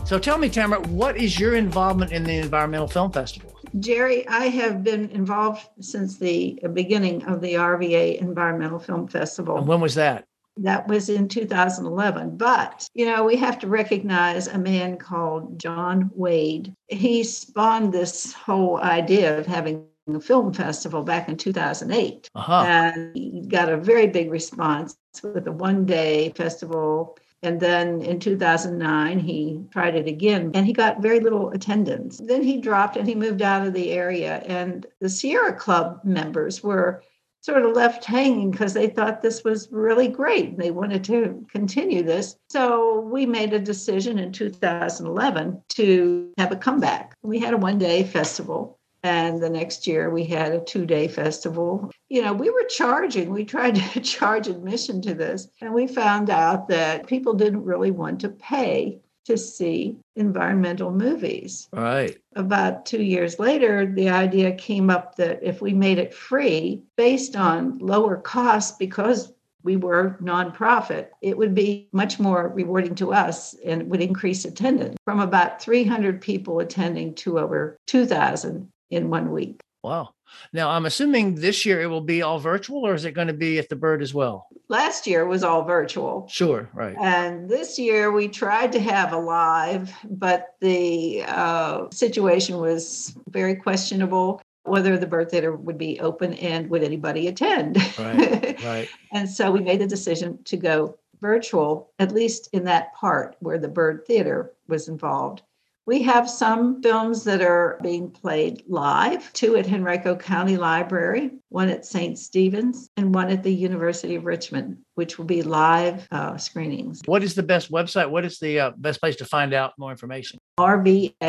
So 0.06 0.20
tell 0.20 0.38
me, 0.38 0.48
Tamara, 0.48 0.80
what 0.90 1.18
is 1.18 1.40
your 1.40 1.56
involvement 1.56 2.12
in 2.12 2.24
the 2.24 2.36
Environmental 2.38 2.88
Film 2.88 3.12
Festival? 3.12 3.56
Jerry, 3.80 4.28
I 4.28 4.46
have 4.46 4.84
been 4.84 5.10
involved 5.10 5.68
since 5.80 6.20
the 6.20 6.60
beginning 6.74 7.24
of 7.24 7.42
the 7.42 7.56
RVA 7.56 8.22
Environmental 8.22 8.78
Film 8.78 9.00
And 9.00 9.12
Festival. 9.12 9.64
when 9.64 9.82
was 9.82 9.96
that? 9.96 10.28
That 10.58 10.88
was 10.88 11.10
in 11.10 11.28
2011. 11.28 12.38
But, 12.38 12.88
you 12.94 13.06
know, 13.06 13.24
we 13.24 13.36
have 13.38 13.58
to 13.60 13.68
recognize 13.68 14.48
a 14.48 14.58
man 14.58 14.98
called 14.98 15.60
John 15.60 16.12
Wade. 16.14 16.74
He 16.88 17.24
spawned 17.24 17.94
this 17.94 18.34
whole 18.34 18.78
idea 18.80 19.38
of 19.38 19.46
having 19.46 19.86
a 20.14 20.20
film 20.20 20.54
festival 20.54 21.04
back 21.04 21.30
in 21.30 21.38
2008. 21.38 22.30
Uh-huh. 22.36 22.64
And 22.68 23.16
he 23.16 23.46
got 23.48 23.70
a 23.70 23.78
very 23.78 24.08
big 24.08 24.32
response 24.32 24.98
with 25.24 25.48
a 25.48 25.52
one 25.52 25.86
day 25.86 26.32
festival. 26.36 27.18
And 27.42 27.60
then 27.60 28.02
in 28.02 28.20
2009, 28.20 29.20
he 29.20 29.62
tried 29.72 29.96
it 29.96 30.08
again 30.08 30.52
and 30.54 30.66
he 30.66 30.72
got 30.72 31.02
very 31.02 31.20
little 31.20 31.52
attendance. 31.52 32.18
Then 32.18 32.42
he 32.42 32.58
dropped 32.58 32.96
and 32.96 33.08
he 33.08 33.16
moved 33.16 33.42
out 33.42 33.68
of 33.68 33.74
the 33.74 33.92
area. 33.92 34.38
And 34.46 34.86
the 35.02 35.10
Sierra 35.10 35.54
Club 35.54 36.00
members 36.04 36.64
were 36.64 37.04
sort 37.44 37.66
of 37.66 37.76
left 37.76 38.06
hanging 38.06 38.52
because 38.52 38.74
they 38.74 38.88
thought 38.88 39.22
this 39.22 39.44
was 39.44 39.68
really 39.72 40.08
great. 40.08 40.58
They 40.58 40.72
wanted 40.72 41.04
to 41.06 41.46
continue 41.52 42.02
this. 42.02 42.38
So 42.50 43.02
we 43.02 43.26
made 43.26 43.54
a 43.54 43.60
decision 43.60 44.18
in 44.18 44.32
2011 44.32 45.62
to 45.70 46.34
have 46.38 46.54
a 46.54 46.56
comeback. 46.56 47.16
We 47.22 47.40
had 47.40 47.54
a 47.54 47.58
one 47.58 47.78
day 47.78 48.04
festival. 48.04 48.80
And 49.06 49.44
the 49.44 49.50
next 49.50 49.86
year 49.86 50.10
we 50.10 50.24
had 50.24 50.54
a 50.54 50.62
two 50.62 50.86
day 50.86 51.10
festival. 51.10 51.92
You 52.08 52.22
know, 52.22 52.32
we 52.32 52.50
were 52.50 52.64
charging, 52.70 53.32
we 53.32 53.44
tried 53.44 53.76
to 53.76 54.00
charge 54.02 54.48
admission 54.48 55.02
to 55.02 55.14
this, 55.14 55.50
and 55.60 55.74
we 55.74 55.88
found 55.88 56.30
out 56.30 56.70
that 56.70 57.06
people 57.06 57.34
didn't 57.34 57.66
really 57.66 57.92
want 57.92 58.22
to 58.22 58.30
pay 58.30 59.02
to 59.26 59.38
see 59.38 59.98
environmental 60.16 60.92
movies. 60.92 61.70
Right. 61.72 62.18
About 62.36 62.86
two 62.86 63.02
years 63.02 63.40
later, 63.40 63.86
the 63.86 64.10
idea 64.10 64.54
came 64.54 64.90
up 64.90 65.16
that 65.16 65.42
if 65.42 65.62
we 65.62 65.74
made 65.74 65.98
it 65.98 66.14
free 66.14 66.82
based 66.98 67.36
on 67.36 67.78
lower 67.80 68.18
costs 68.18 68.78
because 68.78 69.34
we 69.64 69.78
were 69.78 70.18
nonprofit, 70.22 71.08
it 71.22 71.38
would 71.38 71.56
be 71.56 71.88
much 71.94 72.20
more 72.20 72.50
rewarding 72.50 72.96
to 72.96 73.14
us 73.14 73.56
and 73.66 73.90
would 73.90 74.02
increase 74.02 74.44
attendance 74.46 74.98
from 75.06 75.20
about 75.20 75.62
300 75.62 76.22
people 76.22 76.60
attending 76.60 77.16
to 77.16 77.40
over 77.40 77.78
2,000 77.88 78.70
in 78.92 79.10
one 79.10 79.32
week. 79.32 79.62
Wow. 79.84 80.10
Now, 80.52 80.70
I'm 80.70 80.86
assuming 80.86 81.36
this 81.36 81.66
year 81.66 81.82
it 81.82 81.88
will 81.88 82.02
be 82.02 82.22
all 82.22 82.40
virtual 82.40 82.86
or 82.86 82.94
is 82.94 83.06
it 83.06 83.12
going 83.12 83.28
to 83.28 83.34
be 83.34 83.60
at 83.60 83.70
the 83.70 83.76
Byrd 83.76 84.02
as 84.02 84.14
well? 84.14 84.48
Last 84.70 85.08
year 85.08 85.26
was 85.26 85.44
all 85.44 85.64
virtual. 85.64 86.28
Sure, 86.30 86.70
right. 86.74 86.96
And 87.00 87.50
this 87.50 87.78
year 87.78 88.12
we 88.12 88.28
tried 88.28 88.72
to 88.74 88.80
have 88.80 89.14
a 89.14 89.18
live, 89.18 89.94
but 90.04 90.56
the 90.62 91.24
uh, 91.28 91.90
situation 91.92 92.58
was 92.58 93.16
very 93.30 93.56
questionable 93.56 94.42
whether 94.64 94.98
the 94.98 95.08
Byrd 95.08 95.30
Theatre 95.30 95.56
would 95.56 95.78
be 95.78 96.00
open 96.00 96.34
and 96.36 96.70
would 96.70 96.84
anybody 96.84 97.28
attend. 97.28 97.78
Right, 98.00 98.64
right. 98.64 98.90
and 99.12 99.30
so 99.30 99.52
we 99.52 99.60
made 99.60 99.82
the 99.82 99.88
decision 99.88 100.42
to 100.46 100.58
go 100.58 100.98
virtual, 101.20 101.92
at 102.00 102.12
least 102.12 102.50
in 102.54 102.64
that 102.66 102.94
part 102.94 103.36
where 103.40 103.58
the 103.58 103.68
Byrd 103.68 104.06
Theatre 104.06 104.54
was 104.68 104.88
involved. 104.88 105.42
We 105.86 106.02
have 106.04 106.30
some 106.30 106.82
films 106.82 107.26
that 107.26 107.42
are 107.42 107.78
being 107.84 108.10
played 108.10 108.64
live, 108.68 109.34
two 109.34 109.58
at 109.58 109.70
Henrico 109.70 110.16
County 110.16 110.56
Library, 110.56 111.32
one 111.50 111.68
at 111.68 111.86
St. 111.86 112.18
Stephen's, 112.18 112.90
and 112.96 113.14
one 113.14 113.30
at 113.30 113.44
the 113.44 113.54
University 113.54 114.16
of 114.16 114.24
Richmond, 114.24 114.78
which 114.96 115.18
will 115.18 115.26
be 115.26 115.42
live 115.42 116.08
uh, 116.10 116.38
screenings. 116.38 117.02
What 117.06 117.22
is 117.22 117.36
the 117.36 117.44
best 117.44 117.70
website? 117.70 118.10
What 118.10 118.24
is 118.24 118.40
the 118.40 118.60
uh, 118.62 118.72
best 118.78 119.02
place 119.02 119.18
to 119.18 119.26
find 119.26 119.54
out 119.54 119.74
more 119.78 119.92
information? 119.92 120.40
rvaeff.org. 120.58 121.20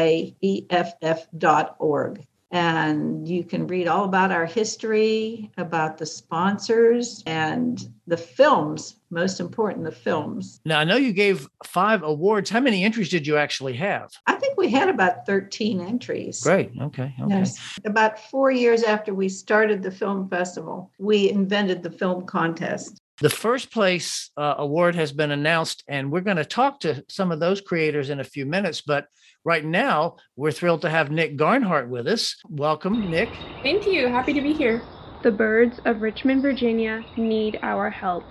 And 2.55 3.27
you 3.27 3.43
can 3.43 3.67
read 3.67 3.89
all 3.89 4.05
about 4.05 4.31
our 4.31 4.47
history, 4.47 5.51
about 5.59 5.99
the 5.99 6.07
sponsors, 6.07 7.21
and 7.27 7.85
the 8.07 8.17
films. 8.17 8.95
Most 9.11 9.41
important, 9.41 9.85
the 9.85 9.91
films. 9.91 10.61
Now, 10.65 10.79
I 10.79 10.85
know 10.85 10.95
you 10.95 11.13
gave 11.13 11.49
five 11.65 12.05
awards. 12.05 12.51
How 12.51 12.61
many 12.61 12.85
entries 12.85 13.09
did 13.09 13.27
you 13.27 13.37
actually 13.37 13.73
have? 13.75 14.13
I 14.29 14.37
think 14.37 14.57
we 14.57 14.71
had 14.71 14.89
about 14.89 15.27
13 15.27 15.81
entries. 15.81 16.41
Great. 16.43 16.71
Okay. 16.81 17.13
Okay. 17.21 17.29
Yes. 17.29 17.79
About 17.85 18.19
four 18.19 18.53
years 18.53 18.85
after 18.85 19.15
we 19.15 19.29
started 19.29 19.83
the 19.83 19.91
film 19.91 20.29
festival, 20.29 20.93
we 20.99 21.31
invented 21.31 21.83
the 21.83 21.91
film 21.91 22.25
contest. 22.25 23.01
The 23.21 23.31
first 23.31 23.73
place 23.73 24.31
uh, 24.37 24.57
award 24.59 24.97
has 24.97 25.13
been 25.13 25.31
announced, 25.31 25.85
and 25.87 26.11
we're 26.11 26.21
going 26.21 26.37
to 26.37 26.45
talk 26.45 26.81
to 26.81 27.05
some 27.09 27.31
of 27.31 27.39
those 27.39 27.61
creators 27.61 28.11
in 28.11 28.19
a 28.19 28.25
few 28.25 28.45
minutes. 28.45 28.81
But 28.81 29.07
right 29.45 29.65
now, 29.65 30.17
we're 30.35 30.51
thrilled 30.51 30.83
to 30.83 30.91
have 30.91 31.13
Nick 31.13 31.37
Garnhart 31.37 31.89
with 31.89 32.09
us. 32.09 32.35
Welcome, 32.49 33.09
Nick. 33.13 33.29
Thank 33.63 33.87
you. 33.87 34.09
Happy 34.09 34.33
to 34.33 34.41
be 34.41 34.53
here. 34.53 34.83
The 35.23 35.31
birds 35.31 35.79
of 35.85 36.03
Richmond, 36.03 36.43
Virginia 36.43 37.05
need 37.17 37.61
our 37.63 37.89
help. 37.89 38.25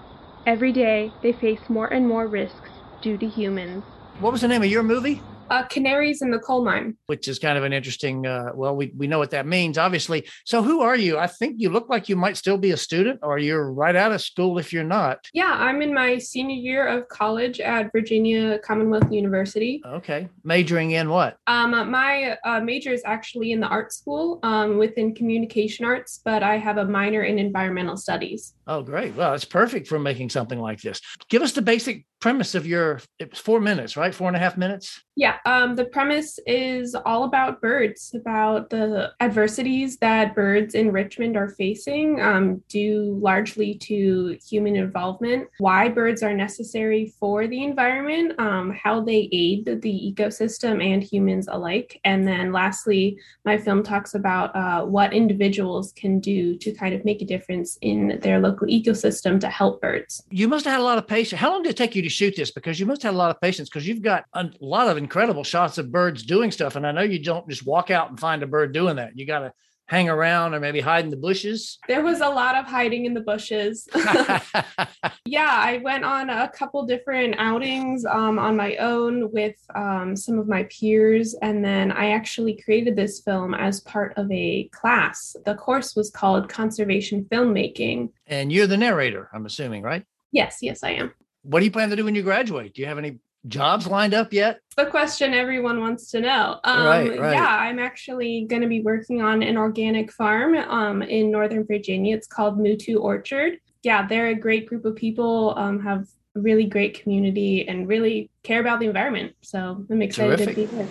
Every 0.45 0.73
day, 0.73 1.13
they 1.21 1.31
face 1.31 1.61
more 1.69 1.87
and 1.87 2.05
more 2.05 2.27
risks 2.27 2.69
due 3.01 3.17
to 3.19 3.27
humans. 3.27 3.85
What 4.19 4.33
was 4.33 4.41
the 4.41 4.49
name 4.49 4.63
of 4.63 4.69
your 4.69 4.83
movie? 4.83 5.21
Uh, 5.49 5.65
canaries 5.67 6.21
in 6.21 6.31
the 6.31 6.39
coal 6.39 6.63
mine. 6.63 6.97
Which 7.07 7.27
is 7.27 7.39
kind 7.39 7.57
of 7.57 7.63
an 7.63 7.73
interesting, 7.73 8.25
uh, 8.25 8.51
well, 8.55 8.75
we, 8.75 8.93
we 8.97 9.07
know 9.07 9.19
what 9.19 9.31
that 9.31 9.45
means, 9.45 9.77
obviously. 9.77 10.25
So, 10.45 10.63
who 10.63 10.81
are 10.81 10.95
you? 10.95 11.17
I 11.17 11.27
think 11.27 11.55
you 11.59 11.69
look 11.69 11.89
like 11.89 12.09
you 12.09 12.15
might 12.15 12.37
still 12.37 12.57
be 12.57 12.71
a 12.71 12.77
student, 12.77 13.19
or 13.21 13.37
you're 13.37 13.71
right 13.71 13.95
out 13.95 14.11
of 14.11 14.21
school 14.21 14.57
if 14.57 14.73
you're 14.73 14.83
not. 14.83 15.19
Yeah, 15.33 15.53
I'm 15.53 15.81
in 15.81 15.93
my 15.93 16.17
senior 16.17 16.55
year 16.55 16.87
of 16.87 17.07
college 17.09 17.59
at 17.59 17.91
Virginia 17.91 18.59
Commonwealth 18.59 19.11
University. 19.11 19.81
Okay. 19.85 20.27
Majoring 20.43 20.91
in 20.91 21.09
what? 21.09 21.37
Um, 21.47 21.71
my 21.91 22.37
uh, 22.45 22.59
major 22.61 22.91
is 22.91 23.01
actually 23.05 23.51
in 23.51 23.59
the 23.59 23.67
art 23.67 23.93
school 23.93 24.39
um, 24.43 24.77
within 24.77 25.13
communication 25.13 25.85
arts, 25.85 26.21
but 26.23 26.43
I 26.43 26.57
have 26.57 26.77
a 26.77 26.85
minor 26.85 27.23
in 27.23 27.39
environmental 27.39 27.97
studies. 27.97 28.53
Oh, 28.65 28.81
great. 28.81 29.15
Well, 29.15 29.33
it's 29.33 29.45
perfect 29.45 29.87
for 29.87 29.99
making 29.99 30.29
something 30.29 30.59
like 30.59 30.81
this. 30.81 31.01
Give 31.29 31.41
us 31.41 31.51
the 31.51 31.61
basic 31.61 32.05
premise 32.21 32.55
of 32.55 32.65
your, 32.65 33.01
it 33.19 33.31
was 33.31 33.39
four 33.39 33.59
minutes, 33.59 33.97
right? 33.97 34.15
Four 34.15 34.29
and 34.29 34.37
a 34.37 34.39
half 34.39 34.55
minutes? 34.55 35.03
Yeah, 35.17 35.35
um, 35.45 35.75
the 35.75 35.83
premise 35.83 36.39
is 36.47 36.95
all 36.95 37.25
about 37.25 37.59
birds, 37.59 38.15
about 38.15 38.69
the 38.69 39.11
adversities 39.19 39.97
that 39.97 40.33
birds 40.33 40.73
in 40.73 40.93
Richmond 40.93 41.35
are 41.35 41.49
facing, 41.49 42.21
um, 42.21 42.63
due 42.69 43.19
largely 43.21 43.75
to 43.75 44.37
human 44.47 44.77
involvement, 44.77 45.49
why 45.59 45.89
birds 45.89 46.23
are 46.23 46.33
necessary 46.33 47.13
for 47.19 47.45
the 47.45 47.61
environment, 47.61 48.39
um, 48.39 48.71
how 48.71 49.01
they 49.01 49.27
aid 49.33 49.65
the 49.65 50.15
ecosystem 50.15 50.81
and 50.81 51.03
humans 51.03 51.49
alike. 51.51 51.99
And 52.05 52.25
then 52.25 52.53
lastly, 52.53 53.19
my 53.43 53.57
film 53.57 53.83
talks 53.83 54.15
about 54.15 54.55
uh, 54.55 54.85
what 54.85 55.13
individuals 55.13 55.91
can 55.91 56.21
do 56.21 56.57
to 56.59 56.71
kind 56.71 56.95
of 56.95 57.03
make 57.03 57.21
a 57.21 57.25
difference 57.25 57.77
in 57.81 58.19
their 58.21 58.39
local 58.39 58.52
ecosystem 58.61 59.39
to 59.39 59.47
help 59.47 59.81
birds. 59.81 60.23
You 60.29 60.47
must 60.47 60.65
have 60.65 60.73
had 60.73 60.81
a 60.81 60.83
lot 60.83 60.97
of 60.97 61.07
patience. 61.07 61.39
How 61.39 61.51
long 61.51 61.63
did 61.63 61.69
it 61.69 61.77
take 61.77 61.95
you 61.95 62.01
to 62.01 62.09
shoot 62.09 62.35
this? 62.35 62.51
Because 62.51 62.79
you 62.79 62.85
must 62.85 63.01
have 63.03 63.11
had 63.11 63.17
a 63.17 63.19
lot 63.19 63.31
of 63.31 63.41
patience 63.41 63.69
because 63.69 63.87
you've 63.87 64.01
got 64.01 64.25
a 64.33 64.49
lot 64.59 64.87
of 64.87 64.97
incredible 64.97 65.43
shots 65.43 65.77
of 65.77 65.91
birds 65.91 66.23
doing 66.23 66.51
stuff. 66.51 66.75
And 66.75 66.85
I 66.85 66.91
know 66.91 67.01
you 67.01 67.23
don't 67.23 67.47
just 67.49 67.65
walk 67.65 67.91
out 67.91 68.09
and 68.09 68.19
find 68.19 68.43
a 68.43 68.47
bird 68.47 68.73
doing 68.73 68.97
that. 68.97 69.17
You 69.17 69.25
got 69.25 69.39
to 69.39 69.53
hang 69.87 70.09
around 70.09 70.53
or 70.53 70.59
maybe 70.59 70.79
hide 70.79 71.03
in 71.03 71.11
the 71.11 71.17
bushes. 71.17 71.77
There 71.87 72.03
was 72.03 72.21
a 72.21 72.29
lot 72.29 72.55
of 72.55 72.65
hiding 72.65 73.05
in 73.05 73.13
the 73.13 73.21
bushes. 73.21 73.87
yeah, 75.25 75.49
I 75.49 75.81
went 75.83 76.03
on 76.03 76.29
a 76.29 76.49
couple 76.49 76.85
different 76.85 77.35
outings 77.37 78.05
um, 78.05 78.39
on 78.39 78.55
my 78.55 78.75
own 78.77 79.31
with 79.31 79.55
um, 79.75 80.15
some 80.15 80.39
of 80.39 80.47
my 80.47 80.63
peers. 80.63 81.35
And 81.41 81.63
then 81.63 81.91
I 81.91 82.11
actually 82.11 82.61
created 82.63 82.95
this 82.95 83.21
film 83.21 83.53
as 83.53 83.81
part 83.81 84.13
of 84.17 84.31
a 84.31 84.69
class. 84.71 85.35
The 85.45 85.55
course 85.55 85.95
was 85.95 86.09
called 86.09 86.49
Conservation 86.49 87.25
Filmmaking. 87.25 88.09
And 88.27 88.51
you're 88.51 88.67
the 88.67 88.77
narrator, 88.77 89.29
I'm 89.33 89.45
assuming, 89.45 89.83
right? 89.83 90.05
Yes, 90.31 90.59
yes, 90.61 90.83
I 90.83 90.91
am. 90.91 91.13
What 91.43 91.59
do 91.59 91.65
you 91.65 91.71
plan 91.71 91.89
to 91.89 91.95
do 91.95 92.05
when 92.05 92.15
you 92.15 92.23
graduate? 92.23 92.73
Do 92.73 92.81
you 92.81 92.87
have 92.87 92.97
any 92.97 93.19
jobs 93.47 93.87
lined 93.87 94.13
up 94.13 94.33
yet? 94.33 94.59
The 94.77 94.85
question 94.85 95.33
everyone 95.33 95.79
wants 95.79 96.11
to 96.11 96.21
know. 96.21 96.59
Um, 96.63 96.85
right, 96.85 97.19
right. 97.19 97.33
Yeah, 97.33 97.45
I'm 97.47 97.79
actually 97.79 98.45
going 98.45 98.61
to 98.61 98.67
be 98.67 98.81
working 98.81 99.21
on 99.21 99.43
an 99.43 99.57
organic 99.57 100.11
farm 100.11 100.55
um, 100.55 101.01
in 101.01 101.31
Northern 101.31 101.65
Virginia. 101.65 102.15
It's 102.15 102.27
called 102.27 102.57
Moutoux 102.57 102.99
Orchard. 102.99 103.59
Yeah, 103.83 104.07
they're 104.07 104.29
a 104.29 104.35
great 104.35 104.67
group 104.67 104.85
of 104.85 104.95
people, 104.95 105.53
um, 105.57 105.79
have 105.81 106.07
a 106.35 106.39
really 106.39 106.65
great 106.65 107.01
community, 107.01 107.67
and 107.67 107.87
really 107.87 108.29
care 108.43 108.61
about 108.61 108.79
the 108.79 108.85
environment. 108.85 109.35
So 109.41 109.85
I'm 109.89 110.01
excited 110.01 110.37
Terrific. 110.37 110.69
to 110.69 110.75
be 110.75 110.77
here. 110.77 110.87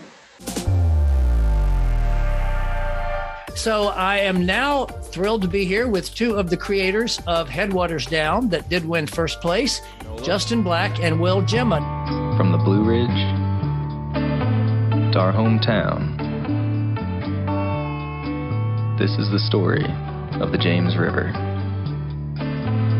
So 3.55 3.89
I 3.89 4.17
am 4.19 4.45
now 4.47 4.87
thrilled 4.87 5.43
to 5.43 5.49
be 5.49 5.65
here 5.65 5.87
with 5.87 6.15
two 6.15 6.35
of 6.35 6.51
the 6.51 6.57
creators 6.57 7.21
of 7.27 7.49
Headwaters 7.49 8.07
Down 8.07 8.49
that 8.49 8.69
did 8.69 8.85
win 8.85 9.07
first 9.07 9.41
place, 9.41 9.81
Justin 10.23 10.63
Black 10.63 11.01
and 11.01 11.21
Will 11.21 11.43
Gemma. 11.43 12.22
From 12.43 12.51
the 12.51 12.59
Blue 12.59 12.83
Ridge 12.83 13.07
to 15.13 15.19
our 15.21 15.33
hometown, 15.33 16.19
this 18.99 19.13
is 19.13 19.31
the 19.31 19.39
story 19.39 19.85
of 20.41 20.51
the 20.51 20.59
James 20.59 20.97
River. 20.97 21.31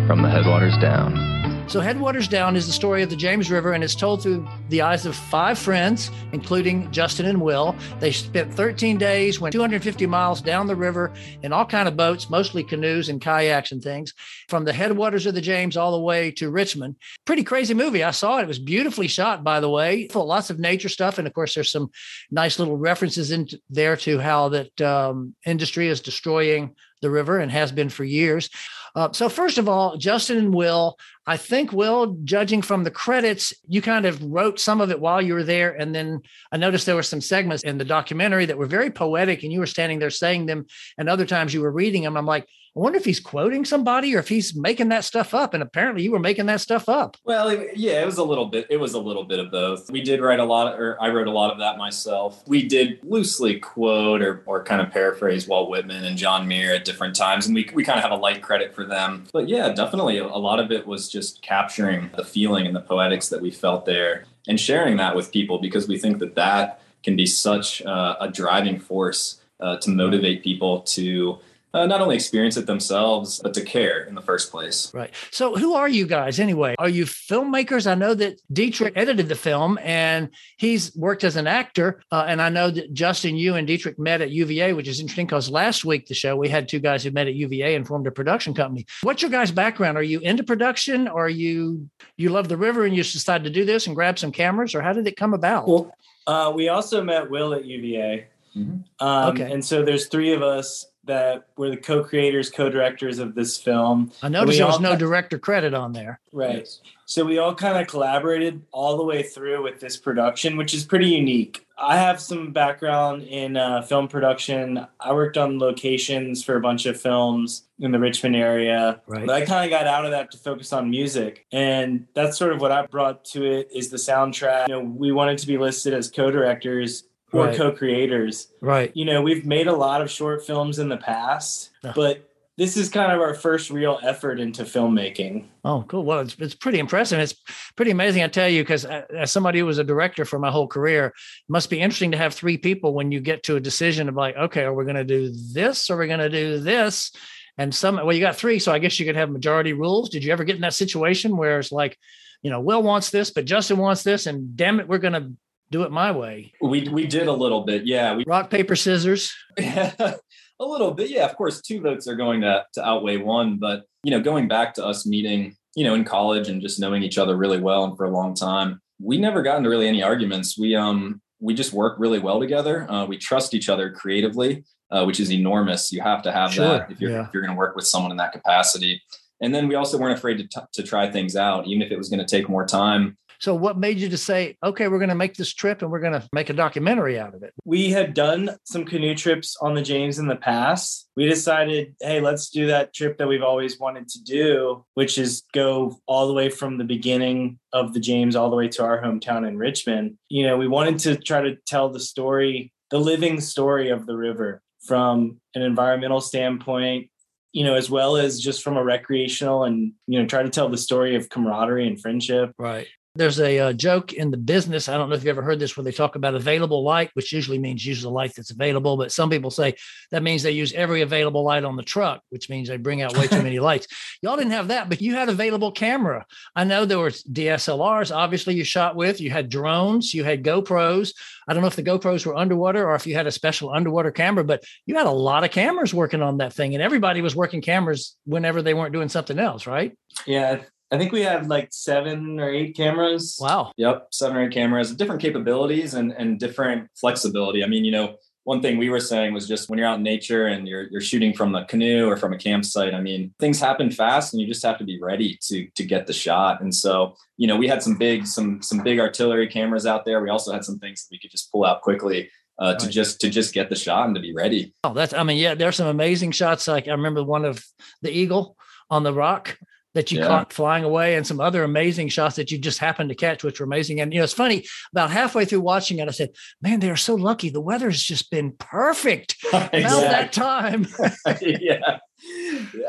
From 0.07 0.23
the 0.23 0.31
headwaters 0.31 0.79
down. 0.81 1.32
So, 1.69 1.81
Headwaters 1.81 2.29
Down 2.29 2.55
is 2.55 2.67
the 2.67 2.73
story 2.73 3.03
of 3.03 3.09
the 3.09 3.17
James 3.17 3.51
River, 3.51 3.73
and 3.73 3.83
it's 3.83 3.95
told 3.95 4.23
through 4.23 4.47
the 4.69 4.83
eyes 4.83 5.07
of 5.07 5.17
five 5.17 5.59
friends, 5.59 6.11
including 6.33 6.91
Justin 6.91 7.25
and 7.25 7.41
Will. 7.41 7.75
They 7.99 8.13
spent 8.13 8.53
13 8.53 8.99
days, 8.99 9.41
went 9.41 9.55
250 9.55 10.05
miles 10.07 10.43
down 10.43 10.67
the 10.67 10.77
river 10.77 11.15
in 11.43 11.53
all 11.53 11.65
kind 11.65 11.89
of 11.89 11.97
boats, 11.97 12.29
mostly 12.29 12.63
canoes 12.63 13.09
and 13.09 13.23
kayaks 13.23 13.73
and 13.73 13.83
things, 13.83 14.13
from 14.49 14.67
the 14.67 14.73
headwaters 14.73 15.25
of 15.25 15.35
the 15.35 15.41
James 15.41 15.77
all 15.79 15.93
the 15.93 16.01
way 16.01 16.31
to 16.33 16.51
Richmond. 16.51 16.97
Pretty 17.25 17.45
crazy 17.45 17.73
movie. 17.73 18.05
I 18.05 18.11
saw 18.11 18.39
it. 18.39 18.43
It 18.43 18.49
was 18.49 18.59
beautifully 18.59 19.09
shot, 19.09 19.43
by 19.43 19.61
the 19.61 19.71
way. 19.71 20.09
Full 20.09 20.27
lots 20.27 20.51
of 20.51 20.59
nature 20.59 20.91
stuff, 20.91 21.17
and 21.17 21.27
of 21.27 21.33
course, 21.33 21.55
there's 21.55 21.71
some 21.71 21.91
nice 22.31 22.59
little 22.59 22.77
references 22.77 23.31
in 23.31 23.49
there 23.71 23.97
to 23.99 24.19
how 24.19 24.51
that 24.51 24.81
um, 24.83 25.35
industry 25.47 25.89
is 25.89 26.03
destroying 26.03 26.75
the 27.01 27.11
river 27.11 27.39
and 27.39 27.51
has 27.51 27.73
been 27.73 27.89
for 27.89 28.05
years. 28.05 28.51
Uh, 28.95 29.11
so, 29.13 29.29
first 29.29 29.59
of 29.59 29.69
all, 29.69 29.97
Justin 29.97 30.39
and 30.39 30.55
Will, 30.55 30.99
I 31.27 31.37
think, 31.37 31.73
Will, 31.73 32.17
judging 32.25 32.61
from 32.61 32.85
the 32.85 32.91
credits, 32.91 33.55
you 33.67 33.81
kind 33.81 34.05
of 34.05 34.23
wrote 34.23 34.61
some 34.61 34.81
of 34.81 34.91
it 34.91 35.01
while 35.01 35.23
you 35.23 35.35
were 35.35 35.45
there. 35.45 35.73
And 35.73 35.95
then 35.95 36.21
I 36.51 36.59
noticed 36.59 36.85
there 36.85 36.95
were 36.95 37.03
some 37.03 37.21
segments 37.21 37.63
in 37.63 37.79
the 37.79 37.85
documentary 37.85 38.47
that 38.47 38.59
were 38.59 38.67
very 38.67 38.91
poetic, 38.91 39.43
and 39.43 39.53
you 39.53 39.61
were 39.61 39.67
standing 39.67 39.99
there 39.99 40.11
saying 40.11 40.47
them. 40.47 40.67
And 40.99 41.09
other 41.09 41.25
times 41.25 41.55
you 41.55 41.63
were 41.63 41.73
reading 41.73 42.03
them. 42.03 42.17
I'm 42.17 42.27
like, 42.27 42.47
I 42.75 42.81
wonder 42.81 42.97
if 42.97 43.05
he's 43.05 43.21
quoting 43.21 43.67
somebody 43.67 44.17
or 44.17 44.19
if 44.19 44.29
he's 44.29 44.57
making 44.57 44.89
that 44.89 45.05
stuff 45.05 45.35
up. 45.35 45.53
And 45.53 45.63
apparently, 45.63 46.03
you 46.03 46.11
were 46.11 46.19
making 46.19 46.47
that 46.47 46.63
stuff 46.63 46.89
up. 46.89 47.19
Well, 47.23 47.53
yeah, 47.75 48.01
it 48.01 48.07
was 48.07 48.17
a 48.17 48.25
little 48.25 48.47
bit. 48.47 48.67
It 48.71 48.79
was 48.79 48.95
a 48.95 48.99
little 48.99 49.25
bit 49.25 49.41
of 49.41 49.51
both. 49.51 49.91
We 49.91 50.01
did 50.01 50.23
write 50.23 50.41
a 50.41 50.45
lot, 50.45 50.73
of, 50.73 50.81
or 50.81 50.97
I 50.99 51.11
wrote 51.11 51.27
a 51.27 51.33
lot 51.33 51.53
of 51.53 51.59
that 51.59 51.77
myself. 51.77 52.43
We 52.49 52.67
did 52.67 52.99
loosely 53.03 53.59
quote 53.59 54.23
or, 54.23 54.43
or 54.47 54.65
kind 54.65 54.81
of 54.81 54.91
paraphrase 54.91 55.47
Walt 55.47 55.69
Whitman 55.69 56.05
and 56.05 56.17
John 56.17 56.49
Muir 56.49 56.75
at 56.75 56.87
different 56.87 57.15
times, 57.15 57.47
and 57.47 57.55
we 57.55 57.69
we 57.75 57.85
kind 57.85 57.99
of 57.99 58.03
have 58.05 58.13
a 58.13 58.17
light 58.17 58.41
credit 58.41 58.75
for 58.75 58.87
them. 58.87 59.27
But 59.35 59.51
yeah, 59.51 59.69
definitely, 59.69 60.17
a 60.17 60.27
lot 60.27 60.59
of 60.59 60.73
it 60.73 60.87
was 60.87 61.11
just 61.11 61.43
capturing 61.43 62.11
the 62.17 62.25
feeling 62.25 62.67
and 62.67 62.75
the 62.75 62.81
poetics 62.81 63.29
that 63.29 63.43
we 63.43 63.51
felt 63.51 63.85
there, 63.85 64.25
and 64.49 64.59
sharing 64.59 64.97
that 64.97 65.15
with 65.15 65.31
people 65.31 65.59
because 65.59 65.89
we 65.89 65.99
think 65.99 66.21
that 66.21 66.37
that 66.37 66.81
can 67.03 67.17
be 67.17 67.27
such 67.27 67.83
uh, 67.83 68.17
a 68.19 68.31
driving 68.31 68.79
force 68.79 69.43
uh, 69.61 69.77
to 69.77 69.91
motivate 69.91 70.43
people 70.43 70.81
to 70.81 71.39
uh, 71.75 71.87
not 71.87 72.01
only 72.01 72.15
experience 72.15 72.57
it 72.57 72.67
themselves, 72.67 73.41
but 73.43 73.55
to 73.55 73.63
care 73.63 74.05
in 74.05 74.15
the 74.15 74.21
first 74.21 74.51
place. 74.51 74.93
Right. 74.93 75.13
So, 75.31 75.57
who 75.57 75.75
are 75.75 75.89
you 75.89 76.07
guys 76.07 76.39
anyway? 76.39 76.75
Are 76.79 76.89
you 76.89 77.05
filmmakers? 77.05 77.91
I 77.91 77.95
know 77.95 78.15
that 78.15 78.41
Dietrich 78.53 78.93
edited 78.97 79.29
the 79.29 79.35
film 79.35 79.79
and 79.83 80.29
he's 80.59 80.95
worked 80.95 81.25
as 81.25 81.37
an 81.37 81.47
actor. 81.47 82.03
Uh, 82.11 82.25
and 82.29 82.43
I 82.43 82.49
know 82.49 82.71
that 82.71 82.93
Justin, 82.93 83.37
you 83.37 83.55
and 83.55 83.67
Dietrich 83.67 83.99
met 83.99 84.21
at 84.21 84.31
UVA, 84.31 84.75
which 84.75 84.89
is 84.89 85.01
interesting 85.01 85.27
because 85.27 85.51
last 85.51 85.85
week, 85.85 86.07
the 86.07 86.15
show, 86.15 86.37
we 86.37 86.49
had 86.49 86.69
two 86.69 86.79
guys 86.79 87.05
who 87.05 87.11
met 87.11 87.27
at 87.27 87.35
UVA 87.35 87.75
and 87.75 87.87
formed 87.87 88.07
a 88.07 88.11
production 88.13 88.55
company. 88.55 88.87
What's 89.03 89.23
your 89.23 89.31
guys' 89.31 89.51
background? 89.51 89.97
Are 89.97 90.03
you 90.03 90.21
into 90.21 90.45
production 90.45 91.09
or 91.09 91.27
are 91.27 91.31
you, 91.31 91.89
you 92.17 92.29
love 92.29 92.49
the 92.49 92.57
river 92.57 92.85
and 92.85 92.95
you 92.95 93.03
just 93.03 93.15
decided 93.15 93.45
to 93.45 93.51
do 93.51 93.65
this 93.65 93.87
and 93.87 93.97
grab 93.97 94.19
some 94.19 94.33
cameras 94.33 94.75
or 94.75 94.83
how 94.83 94.93
did 94.93 95.07
it 95.07 95.17
come 95.17 95.33
about? 95.33 95.67
Well, 95.67 95.95
uh, 96.27 96.53
we 96.55 96.69
also 96.69 97.03
met 97.03 97.31
Will 97.31 97.55
at 97.55 97.65
UVA. 97.65 98.27
Mm-hmm. 98.57 99.05
Um, 99.05 99.31
okay. 99.31 99.51
And 99.51 99.65
so 99.65 99.83
there's 99.83 100.07
three 100.07 100.33
of 100.33 100.43
us 100.43 100.92
that 101.05 101.49
were 101.57 101.71
the 101.71 101.77
co-creators, 101.77 102.51
co-directors 102.51 103.19
of 103.19 103.35
this 103.35 103.59
film. 103.59 104.13
I 104.23 104.29
noticed 104.29 104.59
there 104.59 104.67
was 104.67 104.81
no 104.81 104.97
director 104.97 105.39
credit 105.39 105.75
on 105.75 105.93
there. 105.93 106.21
Right. 106.33 106.69
So 107.07 107.25
we 107.25 107.39
all 107.39 107.55
kind 107.55 107.77
of 107.77 107.89
collaborated 107.89 108.63
all 108.71 108.97
the 108.97 109.05
way 109.05 109.23
through 109.23 109.65
with 109.65 109.81
this 109.81 109.97
production, 109.97 110.57
which 110.57 110.73
is 110.73 110.85
pretty 110.85 111.09
unique. 111.09 111.67
I 111.77 111.97
have 111.97 112.21
some 112.21 112.53
background 112.53 113.25
in 113.25 113.57
uh, 113.57 113.83
film 113.83 114.07
production. 114.07 114.87
I 115.01 115.13
worked 115.13 115.37
on 115.37 115.59
locations 115.59 116.45
for 116.45 116.57
a 116.57 116.61
bunch 116.61 116.87
of 116.87 117.01
films 117.01 117.65
in 117.81 117.91
the 117.91 117.99
Richmond 117.99 118.37
area. 118.37 119.03
Right. 119.09 119.27
But 119.27 119.43
I 119.43 119.45
kind 119.45 119.65
of 119.65 119.71
got 119.77 119.89
out 119.89 120.05
of 120.05 120.13
that 120.13 120.31
to 120.31 120.39
focus 120.39 120.73
on 120.73 120.89
music. 120.89 121.45
And 121.51 122.07
that's 122.15 122.39
sort 122.39 122.53
of 122.53 122.61
what 122.61 122.71
I 122.71 122.87
brought 122.87 123.25
to 123.27 123.45
it 123.45 123.69
is 123.75 123.91
the 123.91 123.97
soundtrack. 123.97 124.69
You 124.69 124.75
know, 124.75 124.81
we 124.81 125.11
wanted 125.11 125.39
to 125.39 125.47
be 125.47 125.59
listed 125.59 125.93
as 125.93 126.09
co-directors 126.09 127.05
or 127.33 127.47
right. 127.47 127.57
co-creators. 127.57 128.49
Right. 128.61 128.93
You 128.95 129.05
know, 129.05 129.23
we've 129.23 129.47
made 129.47 129.67
a 129.67 129.75
lot 129.75 130.03
of 130.03 130.11
short 130.11 130.45
films 130.47 130.79
in 130.79 130.89
the 130.89 130.99
past, 130.99 131.71
but 131.95 132.29
this 132.59 132.77
is 132.77 132.91
kind 132.91 133.11
of 133.11 133.21
our 133.21 133.33
first 133.33 133.71
real 133.71 133.99
effort 134.03 134.39
into 134.39 134.65
filmmaking. 134.65 135.47
Oh, 135.65 135.85
cool. 135.89 136.05
Well, 136.05 136.21
it's, 136.21 136.37
it's 136.39 136.55
pretty 136.55 136.79
impressive. 136.79 137.19
It's 137.19 137.35
pretty 137.77 137.91
amazing, 137.91 138.23
I 138.23 138.29
tell 138.29 138.49
you, 138.49 138.63
because 138.63 138.85
uh, 138.85 139.05
as 139.17 139.33
somebody 139.33 139.59
who 139.59 139.67
was 139.67 139.79
a 139.79 139.85
director 139.85 140.27
for 140.27 140.39
my 140.39 140.51
whole 140.51 140.69
career, 140.69 141.07
it 141.07 141.13
must 141.49 141.71
be 141.71 141.81
interesting 141.81 142.11
to 142.11 142.19
have 142.19 142.35
three 142.35 142.59
people 142.59 142.93
when 142.93 143.11
you 143.11 143.21
get 143.21 143.43
to 143.45 143.57
a 143.57 143.61
decision 143.61 144.09
of 144.11 144.17
like, 144.17 144.37
okay, 144.37 144.65
are 144.65 144.75
we 144.75 144.85
going 144.85 144.97
to 144.97 145.05
do 145.05 145.33
this? 145.55 145.89
Or 145.89 145.95
are 145.95 146.01
we 146.01 146.09
going 146.09 146.21
to 146.21 146.29
do 146.29 146.61
this? 146.61 147.13
And 147.57 147.75
some, 147.75 147.97
well, 147.97 148.13
you 148.13 148.21
got 148.21 148.37
three, 148.37 148.59
so 148.59 148.71
I 148.71 148.79
guess 148.79 149.01
you 149.01 149.07
could 149.07 149.17
have 149.17 149.31
majority 149.31 149.73
rules. 149.73 150.11
Did 150.11 150.23
you 150.23 150.33
ever 150.33 150.45
get 150.45 150.57
in 150.57 150.63
that 150.63 150.75
situation 150.75 151.39
where 151.39 151.59
it's 151.59 151.73
like, 151.73 151.99
you 152.43 152.51
know, 152.51 152.61
Will 152.61 152.83
wants 152.83 153.11
this, 153.11 153.31
but 153.31 153.47
Justin 153.47 153.79
wants 153.79 154.03
this, 154.03 154.27
and 154.27 154.57
damn 154.57 154.79
it, 154.79 154.89
we're 154.89 154.99
going 154.99 155.13
to 155.15 155.33
do 155.73 155.83
it 155.83 155.91
my 155.91 156.13
way. 156.13 156.53
We 156.61 156.89
we 156.89 157.07
did 157.07 157.27
a 157.27 157.33
little 157.33 157.63
bit, 157.63 157.87
yeah. 157.87 158.15
We 158.15 158.25
rock 158.27 158.51
paper 158.51 158.77
scissors. 158.77 159.35
a 159.59 160.19
little 160.61 160.93
bit, 160.93 161.11
yeah. 161.11 161.25
Of 161.25 161.37
course, 161.37 161.61
two 161.61 161.81
votes 161.81 162.07
are 162.07 162.15
going 162.17 162.43
to 162.43 162.65
to 162.75 162.87
outweigh 162.87 163.17
one, 163.17 163.59
but 163.59 163.85
you 164.05 164.11
know, 164.11 164.21
going 164.21 164.49
back 164.49 164.75
to 164.75 164.85
us 164.85 165.07
meeting, 165.07 165.57
you 165.75 165.85
know, 165.85 165.95
in 165.95 166.05
college 166.05 166.49
and 166.49 166.63
just 166.63 166.79
knowing 166.79 167.03
each 167.03 167.19
other 167.19 167.37
really 167.37 167.61
well 167.61 167.85
and 167.85 167.97
for 167.97 168.05
a 168.05 168.11
long 168.11 168.35
time, 168.35 168.81
we 169.01 169.19
never 169.19 169.43
got 169.43 169.59
into 169.59 169.71
really 169.71 169.89
any 169.89 170.03
arguments. 170.03 170.57
We 170.59 170.77
um 170.77 171.21
we 171.41 171.55
just 171.55 171.73
work 171.73 171.99
really 171.99 172.21
well 172.21 172.39
together. 172.39 172.89
Uh, 172.91 173.05
we 173.05 173.19
trust 173.19 173.53
each 173.53 173.69
other 173.69 173.91
creatively, 173.91 174.65
uh, 174.93 175.05
which 175.05 175.19
is 175.19 175.33
enormous. 175.33 175.91
You 175.91 176.01
have 176.01 176.23
to 176.23 176.31
have 176.33 176.53
sure. 176.53 176.67
that 176.67 176.91
if 176.91 177.01
you're 177.01 177.11
yeah. 177.11 177.27
if 177.27 177.31
you're 177.35 177.43
going 177.43 177.55
to 177.55 177.59
work 177.59 177.75
with 177.75 177.87
someone 177.87 178.13
in 178.13 178.17
that 178.19 178.33
capacity. 178.33 179.03
And 179.41 179.53
then 179.53 179.67
we 179.67 179.75
also 179.75 179.99
weren't 179.99 180.17
afraid 180.17 180.39
to, 180.39 180.45
t- 180.45 180.67
to 180.75 180.83
try 180.85 181.11
things 181.11 181.35
out, 181.35 181.67
even 181.67 181.83
if 181.83 181.91
it 181.91 181.99
was 181.99 182.09
going 182.09 182.25
to 182.25 182.25
take 182.25 182.49
more 182.49 182.65
time. 182.65 183.19
So, 183.43 183.57
what 183.57 183.77
made 183.77 183.99
you 183.99 184.09
to 184.09 184.17
say, 184.17 184.57
okay, 184.63 184.87
we're 184.87 185.01
going 185.01 185.09
to 185.09 185.17
make 185.17 185.35
this 185.35 185.53
trip 185.53 185.83
and 185.83 185.91
we're 185.91 185.99
going 185.99 186.13
to 186.13 186.29
make 186.33 186.49
a 186.49 186.53
documentary 186.53 187.19
out 187.19 187.35
of 187.35 187.43
it? 187.43 187.53
We 187.65 187.91
had 187.91 188.15
done 188.15 188.57
some 188.63 188.85
canoe 188.85 189.17
trips 189.17 189.57
on 189.61 189.75
the 189.75 189.83
James 189.83 190.21
in 190.21 190.29
the 190.29 190.37
past. 190.37 191.09
We 191.17 191.29
decided, 191.29 191.97
hey, 192.01 192.21
let's 192.21 192.51
do 192.51 192.69
that 192.69 192.95
trip 192.95 193.19
that 193.19 193.27
we've 193.27 193.43
always 193.43 193.81
wanted 193.81 194.07
to 194.11 194.23
do, 194.23 194.85
which 194.95 195.19
is 195.19 195.43
go 195.53 195.99
all 196.07 196.29
the 196.29 196.35
way 196.35 196.51
from 196.51 196.79
the 196.79 196.85
beginning 196.85 197.59
of 197.73 197.95
the 197.95 197.99
James 197.99 198.37
all 198.37 198.49
the 198.49 198.55
way 198.55 198.69
to 198.69 198.85
our 198.85 199.03
hometown 199.03 199.47
in 199.49 199.59
Richmond. 199.59 200.19
You 200.29 200.47
know, 200.47 200.57
we 200.57 200.69
wanted 200.69 201.01
to 201.01 201.17
try 201.17 201.41
to 201.41 201.57
tell 201.67 201.89
the 201.89 201.99
story, 201.99 202.73
the 202.93 203.01
living 203.01 203.41
story 203.41 203.89
of 203.89 204.07
the 204.07 204.17
river 204.17 204.63
from 204.87 205.41
an 205.57 205.63
environmental 205.63 206.21
standpoint, 206.21 207.11
you 207.53 207.65
know, 207.65 207.75
as 207.75 207.91
well 207.91 208.17
as 208.17 208.41
just 208.41 208.63
from 208.63 208.77
a 208.77 208.85
recreational 208.85 209.65
and, 209.65 209.95
you 210.07 210.21
know, 210.21 210.29
try 210.29 210.45
to 210.45 210.49
tell 210.49 210.69
the 210.69 210.79
story 210.79 211.17
of 211.17 211.29
camaraderie 211.29 211.89
and 211.89 212.01
friendship. 212.01 212.53
Right. 212.57 212.87
There's 213.15 213.41
a 213.41 213.59
uh, 213.59 213.73
joke 213.75 214.15
in 214.15 214.31
the 214.31 214.39
business. 214.39 214.89
I 214.89 214.97
don't 214.97 215.11
know 215.11 215.15
if 215.15 215.23
you've 215.23 215.37
ever 215.37 215.43
heard 215.43 215.59
this 215.59 215.77
where 215.77 215.85
they 215.85 215.93
talk 215.93 216.17
about 216.17 216.35
available 216.35 216.83
light, 216.83 217.11
which 217.13 217.31
usually 217.31 217.59
means 217.59 217.85
use 217.85 218.01
the 218.01 218.09
light 218.09 218.33
that's 218.35 218.51
available. 218.53 218.97
But 218.97 219.13
some 219.13 219.29
people 219.29 219.51
say 219.51 219.75
that 220.13 220.23
means 220.23 220.43
they 220.43 220.53
use 220.53 220.73
every 220.73 221.03
available 221.03 221.45
light 221.45 221.65
on 221.65 221.77
the 221.77 221.83
truck, 221.83 222.23
which 222.31 222.49
means 222.49 222.69
they 222.69 222.79
bring 222.79 223.03
out 223.03 223.17
way 223.19 223.27
too 223.27 223.43
many 223.43 223.59
lights. 223.59 223.87
Y'all 224.23 224.37
didn't 224.37 224.53
have 224.53 224.69
that, 224.69 224.89
but 224.89 225.03
you 225.03 225.15
had 225.15 225.29
available 225.29 225.73
camera. 225.73 226.25
I 226.57 226.65
know 226.65 226.87
there 226.87 226.99
were 226.99 227.11
DSLRs, 227.11 228.15
obviously, 228.15 228.55
you 228.55 228.65
shot 228.65 228.97
with. 228.97 229.21
You 229.21 229.31
had 229.31 229.51
drones, 229.51 230.15
you 230.15 230.25
had 230.25 230.43
GoPros. 230.43 231.13
I 231.47 231.53
don't 231.53 231.61
know 231.61 231.69
if 231.69 231.77
the 231.77 231.83
GoPros 231.83 232.25
were 232.25 232.37
underwater 232.37 232.89
or 232.89 232.95
if 232.95 233.07
you 233.07 233.15
had 233.15 233.27
a 233.27 233.33
special 233.33 233.75
underwater 233.75 234.11
camera, 234.11 234.43
but 234.43 234.65
you 234.87 234.97
had 234.97 235.07
a 235.07 235.11
lot 235.11 235.45
of 235.45 235.51
cameras 235.51 235.93
working 235.93 236.23
on 236.23 236.39
that 236.39 236.55
thing. 236.55 236.73
And 236.75 236.83
everybody 236.83 237.21
was 237.21 237.37
working 237.37 237.61
cameras 237.61 238.17
whenever 238.25 238.63
they 238.63 238.73
weren't 238.73 238.95
doing 238.95 239.11
something 239.11 239.39
else, 239.39 239.67
right? 239.67 239.93
Yeah, 240.27 240.63
I 240.93 240.99
think 240.99 241.11
we 241.11 241.23
had 241.23 241.49
like 241.49 241.69
seven 241.73 242.39
or 242.39 242.51
eight 242.51 242.77
cameras. 242.77 243.39
Wow. 243.41 243.73
Yep, 243.79 244.09
seven 244.13 244.37
or 244.37 244.43
eight 244.43 244.53
cameras, 244.53 244.95
different 244.95 245.23
capabilities 245.23 245.95
and 245.95 246.13
and 246.13 246.39
different 246.39 246.91
flexibility. 247.01 247.65
I 247.65 247.67
mean, 247.67 247.87
you 247.87 247.93
know, 247.93 248.17
one 248.45 248.61
thing 248.61 248.77
we 248.77 248.91
were 248.91 249.01
saying 249.01 249.33
was 249.33 249.49
just 249.49 249.71
when 249.71 249.79
you're 249.79 249.89
out 249.89 249.99
in 249.99 250.03
nature 250.03 250.47
and 250.47 250.69
you're 250.69 250.89
you're 250.91 251.01
shooting 251.01 251.33
from 251.33 251.53
the 251.53 251.65
canoe 251.65 252.07
or 252.09 252.19
from 252.19 252.35
a 252.35 252.39
campsite, 252.39 252.93
I 252.93 253.01
mean, 253.01 253.33
things 253.41 253.59
happen 253.59 253.91
fast 253.91 254.35
and 254.35 254.43
you 254.43 254.47
just 254.47 254.63
have 254.65 254.79
to 254.79 254.85
be 254.85 255.01
ready 255.01 255.39
to 255.45 255.67
to 255.75 255.85
get 255.85 256.07
the 256.07 256.13
shot. 256.13 256.61
And 256.61 256.75
so, 256.75 257.17
you 257.39 257.47
know, 257.47 257.57
we 257.57 257.69
had 257.69 257.83
some 257.83 257.97
big 257.97 258.27
some 258.27 258.61
some 258.61 258.83
big 258.83 259.01
artillery 259.01 259.49
cameras 259.49 259.87
out 259.87 260.05
there. 260.05 260.21
We 260.23 260.29
also 260.29 260.53
had 260.53 260.65
some 260.65 260.79
things 260.79 261.05
that 261.05 261.09
we 261.11 261.19
could 261.19 261.31
just 261.31 261.51
pull 261.51 261.65
out 261.65 261.83
quickly. 261.83 262.31
Uh, 262.59 262.75
to 262.75 262.89
just 262.89 263.19
to 263.19 263.31
just 263.31 263.55
get 263.55 263.71
the 263.71 263.75
shot 263.75 264.07
and 264.07 264.15
to 264.15 264.21
be 264.21 264.33
ready. 264.33 264.73
Oh, 264.85 264.93
that's 264.93 265.15
I 265.15 265.23
mean, 265.25 265.39
yeah, 265.39 265.55
there's 265.55 265.75
some 265.75 265.87
amazing 265.89 266.33
shots. 266.33 266.69
Like 266.69 266.87
I 266.87 266.93
remember 266.93 267.25
one 267.25 267.47
of 267.47 267.65
the 268.03 268.11
eagle 268.11 268.57
on 268.91 269.03
the 269.03 269.13
rock 269.13 269.59
that 269.95 270.11
you 270.11 270.21
yeah. 270.21 270.27
caught 270.27 270.53
flying 270.53 270.85
away 270.85 271.17
and 271.17 271.27
some 271.27 271.41
other 271.41 271.65
amazing 271.65 272.09
shots 272.09 272.37
that 272.37 272.51
you 272.51 272.59
just 272.59 272.79
happened 272.79 273.11
to 273.11 273.15
catch, 273.15 273.45
which 273.45 273.61
were 273.61 273.67
amazing. 273.67 274.01
And, 274.01 274.13
you 274.13 274.21
know, 274.21 274.25
it's 274.25 274.33
funny 274.33 274.65
about 274.93 275.11
halfway 275.11 275.45
through 275.45 275.61
watching 275.61 275.99
it, 275.99 276.09
I 276.09 276.13
said, 276.13 276.31
man, 276.61 276.81
they 276.81 276.91
are 276.91 276.97
so 276.97 277.15
lucky. 277.15 277.51
The 277.51 277.61
weather's 277.61 278.03
just 278.03 278.31
been 278.31 278.53
perfect 278.53 279.37
exactly. 279.45 279.85
all 279.85 280.01
that 280.01 280.33
time. 280.33 280.87
yeah. 281.41 281.99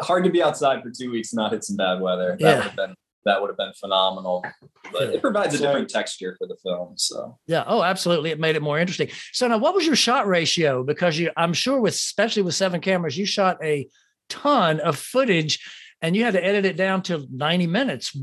Hard 0.01 0.23
to 0.23 0.29
be 0.29 0.41
outside 0.41 0.81
for 0.81 0.91
two 0.91 1.11
weeks 1.11 1.33
and 1.33 1.37
not 1.37 1.51
hit 1.51 1.63
some 1.63 1.77
bad 1.77 1.99
weather. 1.99 2.37
That 2.39 2.47
yeah. 2.47 2.55
would 2.55 2.63
have 2.63 2.75
been 2.75 2.95
that 3.25 3.41
would 3.41 3.47
have 3.49 3.57
been 3.57 3.71
phenomenal. 3.79 4.43
But 4.91 5.03
it 5.03 5.21
provides 5.21 5.55
a 5.55 5.57
different 5.57 5.89
texture 5.89 6.35
for 6.37 6.45
the 6.45 6.57
film. 6.61 6.95
So 6.97 7.37
yeah, 7.47 7.63
oh, 7.65 7.81
absolutely, 7.81 8.31
it 8.31 8.39
made 8.39 8.57
it 8.57 8.61
more 8.61 8.77
interesting. 8.77 9.09
So 9.31 9.47
now, 9.47 9.57
what 9.57 9.73
was 9.73 9.85
your 9.85 9.95
shot 9.95 10.27
ratio? 10.27 10.83
Because 10.83 11.17
you, 11.17 11.31
I'm 11.37 11.53
sure, 11.53 11.79
with 11.79 11.93
especially 11.93 12.41
with 12.41 12.55
seven 12.55 12.81
cameras, 12.81 13.17
you 13.17 13.25
shot 13.25 13.63
a 13.63 13.87
ton 14.29 14.81
of 14.81 14.97
footage 14.97 15.59
and 16.03 16.17
you 16.17 16.23
had 16.25 16.33
to 16.33 16.45
edit 16.45 16.65
it 16.65 16.75
down 16.75 17.01
to 17.03 17.25
90 17.31 17.65
minutes. 17.65 18.15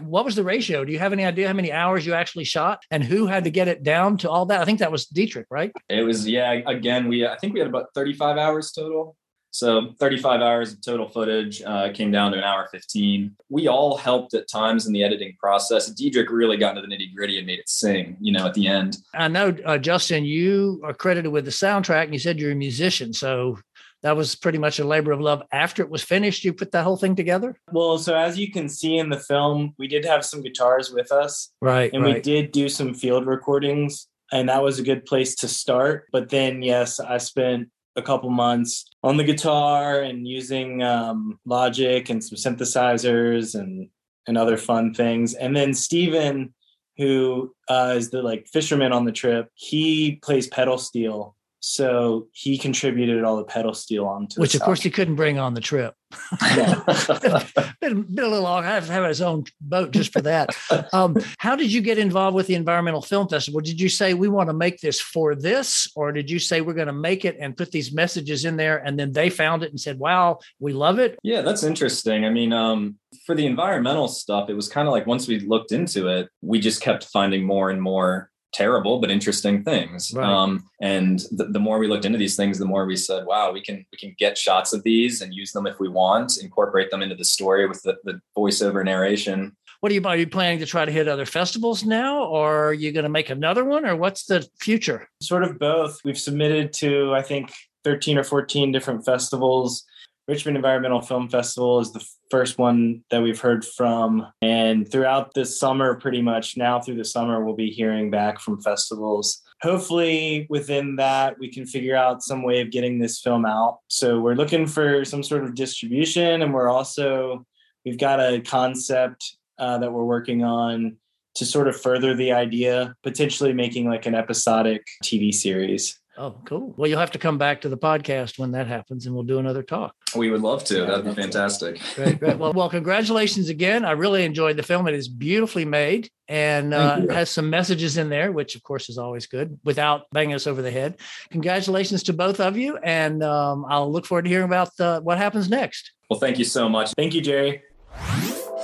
What 0.00 0.24
was 0.24 0.36
the 0.36 0.44
ratio? 0.44 0.84
Do 0.84 0.92
you 0.92 1.00
have 1.00 1.12
any 1.12 1.24
idea 1.24 1.48
how 1.48 1.54
many 1.54 1.72
hours 1.72 2.06
you 2.06 2.14
actually 2.14 2.44
shot 2.44 2.82
and 2.92 3.02
who 3.02 3.26
had 3.26 3.44
to 3.44 3.50
get 3.50 3.66
it 3.66 3.82
down 3.82 4.16
to 4.18 4.30
all 4.30 4.46
that? 4.46 4.60
I 4.60 4.64
think 4.64 4.78
that 4.78 4.92
was 4.92 5.06
Dietrich, 5.06 5.46
right? 5.50 5.72
It 5.88 6.02
was, 6.02 6.26
yeah, 6.26 6.52
again, 6.66 7.08
we, 7.08 7.26
I 7.26 7.36
think 7.36 7.52
we 7.52 7.58
had 7.58 7.68
about 7.68 7.86
35 7.94 8.38
hours 8.38 8.70
total. 8.70 9.16
So 9.50 9.94
35 9.98 10.40
hours 10.40 10.72
of 10.74 10.84
total 10.84 11.08
footage 11.08 11.62
uh, 11.62 11.90
came 11.92 12.12
down 12.12 12.32
to 12.32 12.38
an 12.38 12.44
hour 12.44 12.68
15. 12.70 13.34
We 13.48 13.68
all 13.68 13.96
helped 13.96 14.34
at 14.34 14.48
times 14.48 14.86
in 14.86 14.92
the 14.92 15.02
editing 15.02 15.34
process. 15.40 15.90
Dietrich 15.90 16.30
really 16.30 16.58
got 16.58 16.76
into 16.76 16.86
the 16.86 16.94
nitty 16.94 17.14
gritty 17.14 17.38
and 17.38 17.46
made 17.46 17.58
it 17.58 17.68
sing, 17.68 18.18
you 18.20 18.32
know, 18.32 18.46
at 18.46 18.54
the 18.54 18.68
end. 18.68 18.98
I 19.14 19.28
know, 19.28 19.56
uh, 19.64 19.78
Justin, 19.78 20.24
you 20.24 20.80
are 20.84 20.92
credited 20.92 21.32
with 21.32 21.46
the 21.46 21.50
soundtrack 21.50 22.04
and 22.04 22.12
you 22.12 22.20
said 22.20 22.38
you're 22.38 22.52
a 22.52 22.56
musician. 22.56 23.14
So 23.14 23.58
that 24.02 24.16
was 24.16 24.34
pretty 24.34 24.58
much 24.58 24.78
a 24.78 24.84
labor 24.84 25.12
of 25.12 25.20
love. 25.20 25.42
After 25.52 25.82
it 25.82 25.90
was 25.90 26.02
finished, 26.02 26.44
you 26.44 26.52
put 26.52 26.72
that 26.72 26.84
whole 26.84 26.96
thing 26.96 27.16
together? 27.16 27.58
Well, 27.72 27.98
so 27.98 28.14
as 28.14 28.38
you 28.38 28.52
can 28.52 28.68
see 28.68 28.98
in 28.98 29.10
the 29.10 29.18
film, 29.18 29.74
we 29.78 29.88
did 29.88 30.04
have 30.04 30.24
some 30.24 30.42
guitars 30.42 30.90
with 30.90 31.10
us. 31.10 31.52
Right. 31.60 31.92
And 31.92 32.02
right. 32.02 32.16
we 32.16 32.20
did 32.20 32.52
do 32.52 32.68
some 32.68 32.94
field 32.94 33.26
recordings 33.26 34.08
and 34.32 34.48
that 34.48 34.62
was 34.62 34.78
a 34.78 34.84
good 34.84 35.04
place 35.06 35.34
to 35.36 35.48
start. 35.48 36.06
But 36.12 36.30
then, 36.30 36.62
yes, 36.62 37.00
I 37.00 37.18
spent 37.18 37.68
a 37.94 38.02
couple 38.02 38.30
months 38.30 38.86
on 39.02 39.16
the 39.16 39.24
guitar 39.24 40.00
and 40.00 40.26
using 40.26 40.82
um, 40.82 41.38
Logic 41.44 42.08
and 42.10 42.22
some 42.22 42.36
synthesizers 42.36 43.58
and 43.58 43.88
and 44.28 44.36
other 44.36 44.56
fun 44.56 44.92
things. 44.92 45.34
And 45.34 45.54
then 45.54 45.72
Steven, 45.72 46.52
who 46.96 47.54
uh, 47.68 47.94
is 47.96 48.10
the 48.10 48.22
like 48.22 48.48
fisherman 48.48 48.92
on 48.92 49.04
the 49.04 49.12
trip, 49.12 49.50
he 49.54 50.16
plays 50.16 50.48
pedal 50.48 50.78
steel. 50.78 51.35
So 51.68 52.28
he 52.30 52.58
contributed 52.58 53.24
all 53.24 53.38
the 53.38 53.44
pedal 53.44 53.74
steel 53.74 54.06
onto 54.06 54.40
which, 54.40 54.54
of 54.54 54.60
course, 54.60 54.80
he 54.80 54.88
couldn't 54.88 55.16
bring 55.16 55.40
on 55.40 55.54
the 55.54 55.60
trip. 55.60 55.94
been, 57.80 58.02
been 58.02 58.24
a 58.24 58.28
little 58.28 58.42
long. 58.42 58.64
I 58.64 58.68
have 58.68 58.86
to 58.86 58.92
have 58.92 59.04
his 59.04 59.20
own 59.20 59.46
boat 59.60 59.90
just 59.90 60.12
for 60.12 60.20
that. 60.20 60.50
Um, 60.92 61.16
how 61.38 61.56
did 61.56 61.72
you 61.72 61.80
get 61.80 61.98
involved 61.98 62.36
with 62.36 62.46
the 62.46 62.54
Environmental 62.54 63.02
Film 63.02 63.28
Festival? 63.28 63.60
Did 63.60 63.80
you 63.80 63.88
say 63.88 64.14
we 64.14 64.28
want 64.28 64.48
to 64.48 64.54
make 64.54 64.80
this 64.80 65.00
for 65.00 65.34
this, 65.34 65.90
or 65.96 66.12
did 66.12 66.30
you 66.30 66.38
say 66.38 66.60
we're 66.60 66.72
going 66.72 66.86
to 66.86 66.92
make 66.92 67.24
it 67.24 67.36
and 67.40 67.56
put 67.56 67.72
these 67.72 67.92
messages 67.92 68.44
in 68.44 68.56
there, 68.56 68.78
and 68.78 68.96
then 68.96 69.10
they 69.10 69.28
found 69.28 69.64
it 69.64 69.70
and 69.70 69.80
said, 69.80 69.98
"Wow, 69.98 70.38
we 70.60 70.72
love 70.72 71.00
it"? 71.00 71.18
Yeah, 71.24 71.42
that's 71.42 71.64
interesting. 71.64 72.24
I 72.24 72.30
mean, 72.30 72.52
um, 72.52 72.96
for 73.26 73.34
the 73.34 73.44
environmental 73.44 74.06
stuff, 74.06 74.48
it 74.48 74.54
was 74.54 74.68
kind 74.68 74.86
of 74.86 74.92
like 74.92 75.08
once 75.08 75.26
we 75.26 75.40
looked 75.40 75.72
into 75.72 76.06
it, 76.06 76.28
we 76.42 76.60
just 76.60 76.80
kept 76.80 77.06
finding 77.06 77.44
more 77.44 77.70
and 77.70 77.82
more 77.82 78.30
terrible 78.52 79.00
but 79.00 79.10
interesting 79.10 79.62
things. 79.62 80.12
Right. 80.14 80.26
um, 80.26 80.64
and 80.80 81.20
the, 81.30 81.44
the, 81.44 81.58
more 81.58 81.78
we 81.78 81.88
looked 81.88 82.04
into 82.04 82.18
these 82.18 82.36
things 82.36 82.58
the 82.58 82.64
more 82.64 82.86
we 82.86 82.96
said 82.96 83.26
wow 83.26 83.52
we 83.52 83.60
can 83.60 83.84
we 83.92 83.98
can 83.98 84.14
get 84.18 84.38
shots 84.38 84.72
of 84.72 84.82
these 84.82 85.20
and 85.20 85.34
use 85.34 85.52
them 85.52 85.66
if 85.66 85.78
we 85.80 85.88
want 85.88 86.38
incorporate 86.42 86.90
them 86.90 87.02
into 87.02 87.14
the 87.14 87.24
story 87.24 87.66
with 87.66 87.82
the, 87.82 87.96
the 88.04 88.20
voiceover 88.36 88.84
narration. 88.84 89.56
What 89.80 89.92
are 89.92 89.94
you 89.94 90.02
are 90.04 90.16
you 90.16 90.26
planning 90.26 90.58
to 90.60 90.66
try 90.66 90.84
to 90.84 90.92
hit 90.92 91.08
other 91.08 91.26
festivals 91.26 91.84
now 91.84 92.24
or 92.24 92.68
are 92.68 92.74
you 92.74 92.92
going 92.92 93.04
to 93.04 93.10
make 93.10 93.30
another 93.30 93.64
one 93.64 93.84
or 93.84 93.94
what's 93.96 94.26
the 94.26 94.46
future? 94.58 95.08
Sort 95.20 95.42
of 95.42 95.58
both. 95.58 96.00
We've 96.04 96.18
submitted 96.18 96.72
to 96.74 97.12
i 97.14 97.22
think 97.22 97.52
13 97.84 98.18
or 98.18 98.24
14 98.24 98.72
different 98.72 99.04
festivals 99.04 99.84
Richmond 100.28 100.56
Environmental 100.56 101.00
Film 101.00 101.28
Festival 101.28 101.78
is 101.78 101.92
the 101.92 102.04
first 102.30 102.58
one 102.58 103.04
that 103.10 103.22
we've 103.22 103.40
heard 103.40 103.64
from. 103.64 104.26
And 104.42 104.90
throughout 104.90 105.34
this 105.34 105.58
summer, 105.58 105.94
pretty 105.94 106.20
much 106.20 106.56
now 106.56 106.80
through 106.80 106.96
the 106.96 107.04
summer, 107.04 107.44
we'll 107.44 107.54
be 107.54 107.70
hearing 107.70 108.10
back 108.10 108.40
from 108.40 108.60
festivals. 108.60 109.42
Hopefully, 109.62 110.46
within 110.50 110.96
that, 110.96 111.38
we 111.38 111.50
can 111.50 111.64
figure 111.64 111.94
out 111.94 112.24
some 112.24 112.42
way 112.42 112.60
of 112.60 112.72
getting 112.72 112.98
this 112.98 113.20
film 113.20 113.46
out. 113.46 113.78
So, 113.88 114.20
we're 114.20 114.34
looking 114.34 114.66
for 114.66 115.04
some 115.04 115.22
sort 115.22 115.44
of 115.44 115.54
distribution, 115.54 116.42
and 116.42 116.52
we're 116.52 116.68
also, 116.68 117.46
we've 117.84 117.98
got 117.98 118.20
a 118.20 118.40
concept 118.40 119.36
uh, 119.58 119.78
that 119.78 119.92
we're 119.92 120.04
working 120.04 120.42
on 120.42 120.96
to 121.36 121.46
sort 121.46 121.68
of 121.68 121.80
further 121.80 122.14
the 122.14 122.32
idea, 122.32 122.94
potentially 123.02 123.52
making 123.52 123.88
like 123.88 124.06
an 124.06 124.14
episodic 124.14 124.86
TV 125.04 125.32
series. 125.32 125.98
Oh, 126.18 126.34
cool. 126.44 126.74
Well, 126.76 126.88
you'll 126.88 127.00
have 127.00 127.10
to 127.12 127.18
come 127.18 127.36
back 127.36 127.60
to 127.62 127.68
the 127.68 127.76
podcast 127.76 128.38
when 128.38 128.52
that 128.52 128.66
happens 128.66 129.06
and 129.06 129.14
we'll 129.14 129.24
do 129.24 129.38
another 129.38 129.62
talk. 129.62 129.94
We 130.14 130.30
would 130.30 130.40
love 130.40 130.64
to. 130.64 130.86
That'd 130.86 131.04
be 131.04 131.14
fantastic. 131.14 131.80
Great, 131.94 132.18
great. 132.18 132.38
Well, 132.38 132.52
well, 132.52 132.70
congratulations 132.70 133.48
again. 133.48 133.84
I 133.84 133.92
really 133.92 134.24
enjoyed 134.24 134.56
the 134.56 134.62
film. 134.62 134.88
It 134.88 134.94
is 134.94 135.08
beautifully 135.08 135.64
made 135.64 136.08
and 136.28 136.72
uh, 136.72 137.06
has 137.08 137.30
some 137.30 137.50
messages 137.50 137.98
in 137.98 138.08
there, 138.08 138.32
which 138.32 138.56
of 138.56 138.62
course 138.62 138.88
is 138.88 138.98
always 138.98 139.26
good 139.26 139.58
without 139.64 140.02
banging 140.12 140.34
us 140.34 140.46
over 140.46 140.62
the 140.62 140.70
head. 140.70 140.96
Congratulations 141.30 142.02
to 142.04 142.12
both 142.12 142.40
of 142.40 142.56
you. 142.56 142.78
And 142.78 143.22
um, 143.22 143.66
I'll 143.68 143.92
look 143.92 144.06
forward 144.06 144.22
to 144.22 144.30
hearing 144.30 144.46
about 144.46 144.78
uh, 144.80 145.00
what 145.00 145.18
happens 145.18 145.50
next. 145.50 145.92
Well, 146.08 146.18
thank 146.20 146.38
you 146.38 146.44
so 146.44 146.68
much. 146.68 146.92
Thank 146.96 147.14
you, 147.14 147.20
Jerry. 147.20 147.62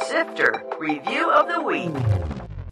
Sifter 0.06 0.64
Review 0.78 1.30
of 1.30 1.48
the 1.48 1.60
Week 1.60 1.90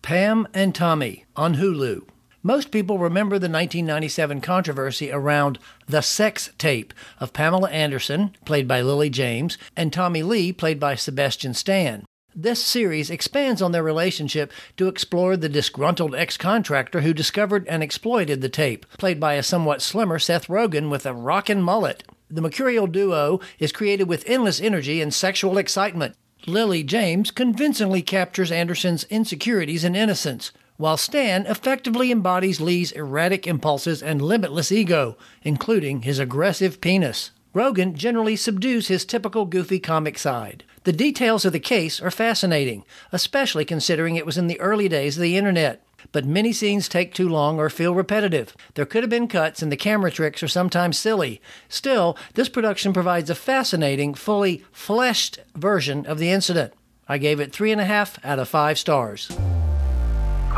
Pam 0.02 0.48
and 0.54 0.74
Tommy 0.74 1.26
on 1.36 1.56
Hulu. 1.56 2.09
Most 2.42 2.70
people 2.70 2.96
remember 2.96 3.34
the 3.38 3.50
1997 3.50 4.40
controversy 4.40 5.12
around 5.12 5.58
the 5.86 6.00
sex 6.00 6.48
tape 6.56 6.94
of 7.18 7.34
Pamela 7.34 7.68
Anderson, 7.68 8.34
played 8.46 8.66
by 8.66 8.80
Lily 8.80 9.10
James, 9.10 9.58
and 9.76 9.92
Tommy 9.92 10.22
Lee, 10.22 10.50
played 10.50 10.80
by 10.80 10.94
Sebastian 10.94 11.52
Stan. 11.52 12.06
This 12.34 12.64
series 12.64 13.10
expands 13.10 13.60
on 13.60 13.72
their 13.72 13.82
relationship 13.82 14.52
to 14.78 14.88
explore 14.88 15.36
the 15.36 15.50
disgruntled 15.50 16.14
ex 16.14 16.38
contractor 16.38 17.02
who 17.02 17.12
discovered 17.12 17.68
and 17.68 17.82
exploited 17.82 18.40
the 18.40 18.48
tape, 18.48 18.86
played 18.96 19.20
by 19.20 19.34
a 19.34 19.42
somewhat 19.42 19.82
slimmer 19.82 20.18
Seth 20.18 20.46
Rogen 20.46 20.88
with 20.88 21.04
a 21.04 21.12
rockin' 21.12 21.60
mullet. 21.60 22.04
The 22.30 22.40
mercurial 22.40 22.86
duo 22.86 23.40
is 23.58 23.70
created 23.70 24.08
with 24.08 24.24
endless 24.26 24.62
energy 24.62 25.02
and 25.02 25.12
sexual 25.12 25.58
excitement. 25.58 26.16
Lily 26.46 26.82
James 26.84 27.30
convincingly 27.30 28.00
captures 28.00 28.50
Anderson's 28.50 29.04
insecurities 29.04 29.84
and 29.84 29.94
innocence, 29.94 30.52
while 30.80 30.96
Stan 30.96 31.44
effectively 31.44 32.10
embodies 32.10 32.58
Lee's 32.58 32.90
erratic 32.92 33.46
impulses 33.46 34.02
and 34.02 34.22
limitless 34.22 34.72
ego, 34.72 35.14
including 35.42 36.00
his 36.00 36.18
aggressive 36.18 36.80
penis. 36.80 37.32
Rogen 37.54 37.92
generally 37.94 38.34
subdues 38.34 38.88
his 38.88 39.04
typical 39.04 39.44
goofy 39.44 39.78
comic 39.78 40.16
side. 40.16 40.64
The 40.84 40.92
details 40.94 41.44
of 41.44 41.52
the 41.52 41.60
case 41.60 42.00
are 42.00 42.10
fascinating, 42.10 42.84
especially 43.12 43.66
considering 43.66 44.16
it 44.16 44.24
was 44.24 44.38
in 44.38 44.46
the 44.46 44.58
early 44.58 44.88
days 44.88 45.18
of 45.18 45.22
the 45.22 45.36
internet. 45.36 45.84
But 46.12 46.24
many 46.24 46.50
scenes 46.50 46.88
take 46.88 47.12
too 47.12 47.28
long 47.28 47.58
or 47.58 47.68
feel 47.68 47.94
repetitive. 47.94 48.56
There 48.72 48.86
could 48.86 49.02
have 49.02 49.10
been 49.10 49.28
cuts, 49.28 49.60
and 49.60 49.70
the 49.70 49.76
camera 49.76 50.10
tricks 50.10 50.42
are 50.42 50.48
sometimes 50.48 50.96
silly. 50.96 51.42
Still, 51.68 52.16
this 52.32 52.48
production 52.48 52.94
provides 52.94 53.28
a 53.28 53.34
fascinating, 53.34 54.14
fully 54.14 54.64
fleshed 54.72 55.40
version 55.54 56.06
of 56.06 56.18
the 56.18 56.30
incident. 56.30 56.72
I 57.06 57.18
gave 57.18 57.38
it 57.38 57.52
three 57.52 57.70
and 57.70 57.82
a 57.82 57.84
half 57.84 58.18
out 58.24 58.38
of 58.38 58.48
five 58.48 58.78
stars. 58.78 59.30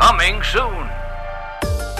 Coming 0.03 0.43
soon. 0.43 0.89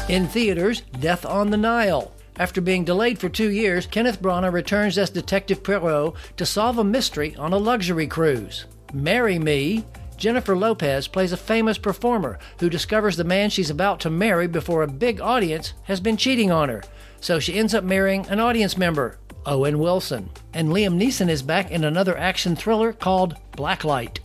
In 0.09 0.27
theaters, 0.27 0.81
Death 0.99 1.25
on 1.25 1.51
the 1.51 1.55
Nile. 1.55 2.11
After 2.35 2.59
being 2.59 2.83
delayed 2.83 3.17
for 3.17 3.29
two 3.29 3.49
years, 3.49 3.87
Kenneth 3.87 4.21
Branagh 4.21 4.51
returns 4.51 4.97
as 4.97 5.09
Detective 5.09 5.63
Poirot 5.63 6.13
to 6.35 6.45
solve 6.45 6.77
a 6.79 6.83
mystery 6.83 7.33
on 7.37 7.53
a 7.53 7.57
luxury 7.57 8.05
cruise. 8.05 8.65
Marry 8.91 9.39
Me. 9.39 9.85
Jennifer 10.17 10.53
Lopez 10.53 11.07
plays 11.07 11.31
a 11.31 11.37
famous 11.37 11.77
performer 11.77 12.39
who 12.59 12.69
discovers 12.69 13.15
the 13.15 13.23
man 13.23 13.49
she's 13.49 13.69
about 13.69 14.01
to 14.01 14.09
marry 14.09 14.47
before 14.47 14.83
a 14.83 14.87
big 14.87 15.21
audience 15.21 15.71
has 15.83 16.01
been 16.01 16.17
cheating 16.17 16.51
on 16.51 16.67
her. 16.67 16.83
So 17.21 17.39
she 17.39 17.57
ends 17.57 17.73
up 17.73 17.85
marrying 17.85 18.27
an 18.27 18.41
audience 18.41 18.77
member, 18.77 19.17
Owen 19.45 19.79
Wilson. 19.79 20.29
And 20.53 20.67
Liam 20.67 21.01
Neeson 21.01 21.29
is 21.29 21.41
back 21.41 21.71
in 21.71 21.85
another 21.85 22.17
action 22.17 22.57
thriller 22.57 22.91
called 22.91 23.37
Blacklight. 23.53 24.17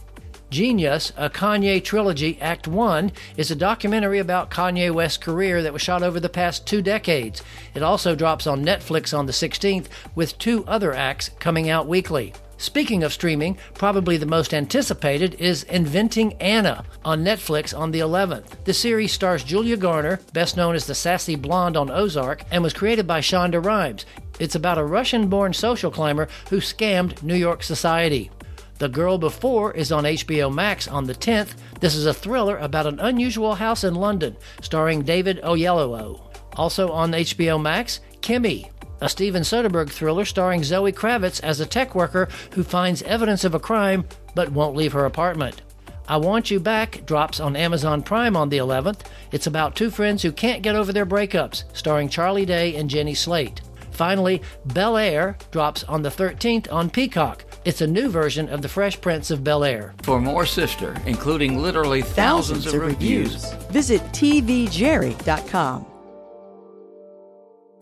Genius, 0.50 1.12
a 1.16 1.28
Kanye 1.28 1.84
trilogy, 1.84 2.40
Act 2.40 2.66
1, 2.66 3.12
is 3.36 3.50
a 3.50 3.56
documentary 3.56 4.18
about 4.18 4.50
Kanye 4.50 4.90
West's 4.90 5.18
career 5.18 5.62
that 5.62 5.74
was 5.74 5.82
shot 5.82 6.02
over 6.02 6.18
the 6.18 6.30
past 6.30 6.66
two 6.66 6.80
decades. 6.80 7.42
It 7.74 7.82
also 7.82 8.14
drops 8.14 8.46
on 8.46 8.64
Netflix 8.64 9.16
on 9.16 9.26
the 9.26 9.32
16th, 9.32 9.88
with 10.14 10.38
two 10.38 10.64
other 10.66 10.94
acts 10.94 11.30
coming 11.38 11.68
out 11.68 11.86
weekly. 11.86 12.32
Speaking 12.56 13.04
of 13.04 13.12
streaming, 13.12 13.58
probably 13.74 14.16
the 14.16 14.26
most 14.26 14.52
anticipated 14.54 15.34
is 15.34 15.62
Inventing 15.64 16.32
Anna 16.40 16.84
on 17.04 17.22
Netflix 17.22 17.76
on 17.78 17.92
the 17.92 18.00
11th. 18.00 18.64
The 18.64 18.74
series 18.74 19.12
stars 19.12 19.44
Julia 19.44 19.76
Garner, 19.76 20.18
best 20.32 20.56
known 20.56 20.74
as 20.74 20.86
the 20.86 20.94
sassy 20.94 21.36
blonde 21.36 21.76
on 21.76 21.90
Ozark, 21.90 22.42
and 22.50 22.62
was 22.62 22.72
created 22.72 23.06
by 23.06 23.20
Shonda 23.20 23.64
Rhimes. 23.64 24.06
It's 24.40 24.56
about 24.56 24.78
a 24.78 24.84
Russian 24.84 25.28
born 25.28 25.52
social 25.52 25.90
climber 25.90 26.26
who 26.48 26.58
scammed 26.58 27.22
New 27.22 27.36
York 27.36 27.62
society. 27.62 28.30
The 28.78 28.88
Girl 28.88 29.18
Before 29.18 29.72
is 29.72 29.90
on 29.90 30.04
HBO 30.04 30.54
Max 30.54 30.86
on 30.86 31.04
the 31.04 31.14
10th. 31.14 31.56
This 31.80 31.96
is 31.96 32.06
a 32.06 32.14
thriller 32.14 32.56
about 32.58 32.86
an 32.86 33.00
unusual 33.00 33.56
house 33.56 33.82
in 33.82 33.96
London, 33.96 34.36
starring 34.62 35.02
David 35.02 35.40
Oyelowo. 35.42 36.20
Also 36.54 36.92
on 36.92 37.10
HBO 37.10 37.60
Max, 37.60 37.98
Kimi, 38.20 38.70
a 39.00 39.08
Steven 39.08 39.42
Soderbergh 39.42 39.90
thriller 39.90 40.24
starring 40.24 40.62
Zoe 40.62 40.92
Kravitz 40.92 41.42
as 41.42 41.58
a 41.58 41.66
tech 41.66 41.96
worker 41.96 42.28
who 42.52 42.62
finds 42.62 43.02
evidence 43.02 43.42
of 43.42 43.54
a 43.54 43.60
crime 43.60 44.04
but 44.36 44.52
won't 44.52 44.76
leave 44.76 44.92
her 44.92 45.06
apartment. 45.06 45.62
I 46.06 46.16
Want 46.16 46.48
You 46.48 46.60
Back 46.60 47.04
drops 47.04 47.40
on 47.40 47.56
Amazon 47.56 48.00
Prime 48.02 48.36
on 48.36 48.48
the 48.48 48.58
11th. 48.58 49.00
It's 49.32 49.48
about 49.48 49.74
two 49.74 49.90
friends 49.90 50.22
who 50.22 50.30
can't 50.30 50.62
get 50.62 50.76
over 50.76 50.92
their 50.92 51.04
breakups, 51.04 51.64
starring 51.72 52.08
Charlie 52.08 52.46
Day 52.46 52.76
and 52.76 52.88
Jenny 52.88 53.14
Slate. 53.14 53.60
Finally, 53.90 54.40
Bel 54.66 54.96
Air 54.96 55.36
drops 55.50 55.82
on 55.84 56.02
the 56.02 56.08
13th 56.08 56.72
on 56.72 56.88
Peacock. 56.88 57.44
It's 57.68 57.82
a 57.82 57.86
new 57.86 58.08
version 58.08 58.48
of 58.48 58.62
The 58.62 58.68
Fresh 58.70 59.02
Prince 59.02 59.30
of 59.30 59.44
Bel 59.44 59.62
Air. 59.62 59.92
For 60.02 60.18
more 60.18 60.46
Sifter, 60.46 60.96
including 61.04 61.58
literally 61.58 62.00
thousands, 62.00 62.64
Thousands 62.64 62.74
of 62.74 62.80
reviews. 62.80 63.52
Visit 63.70 64.00
tvjerry.com. 64.04 65.86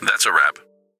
That's 0.01 0.25
a 0.25 0.33
wrap. 0.33 0.59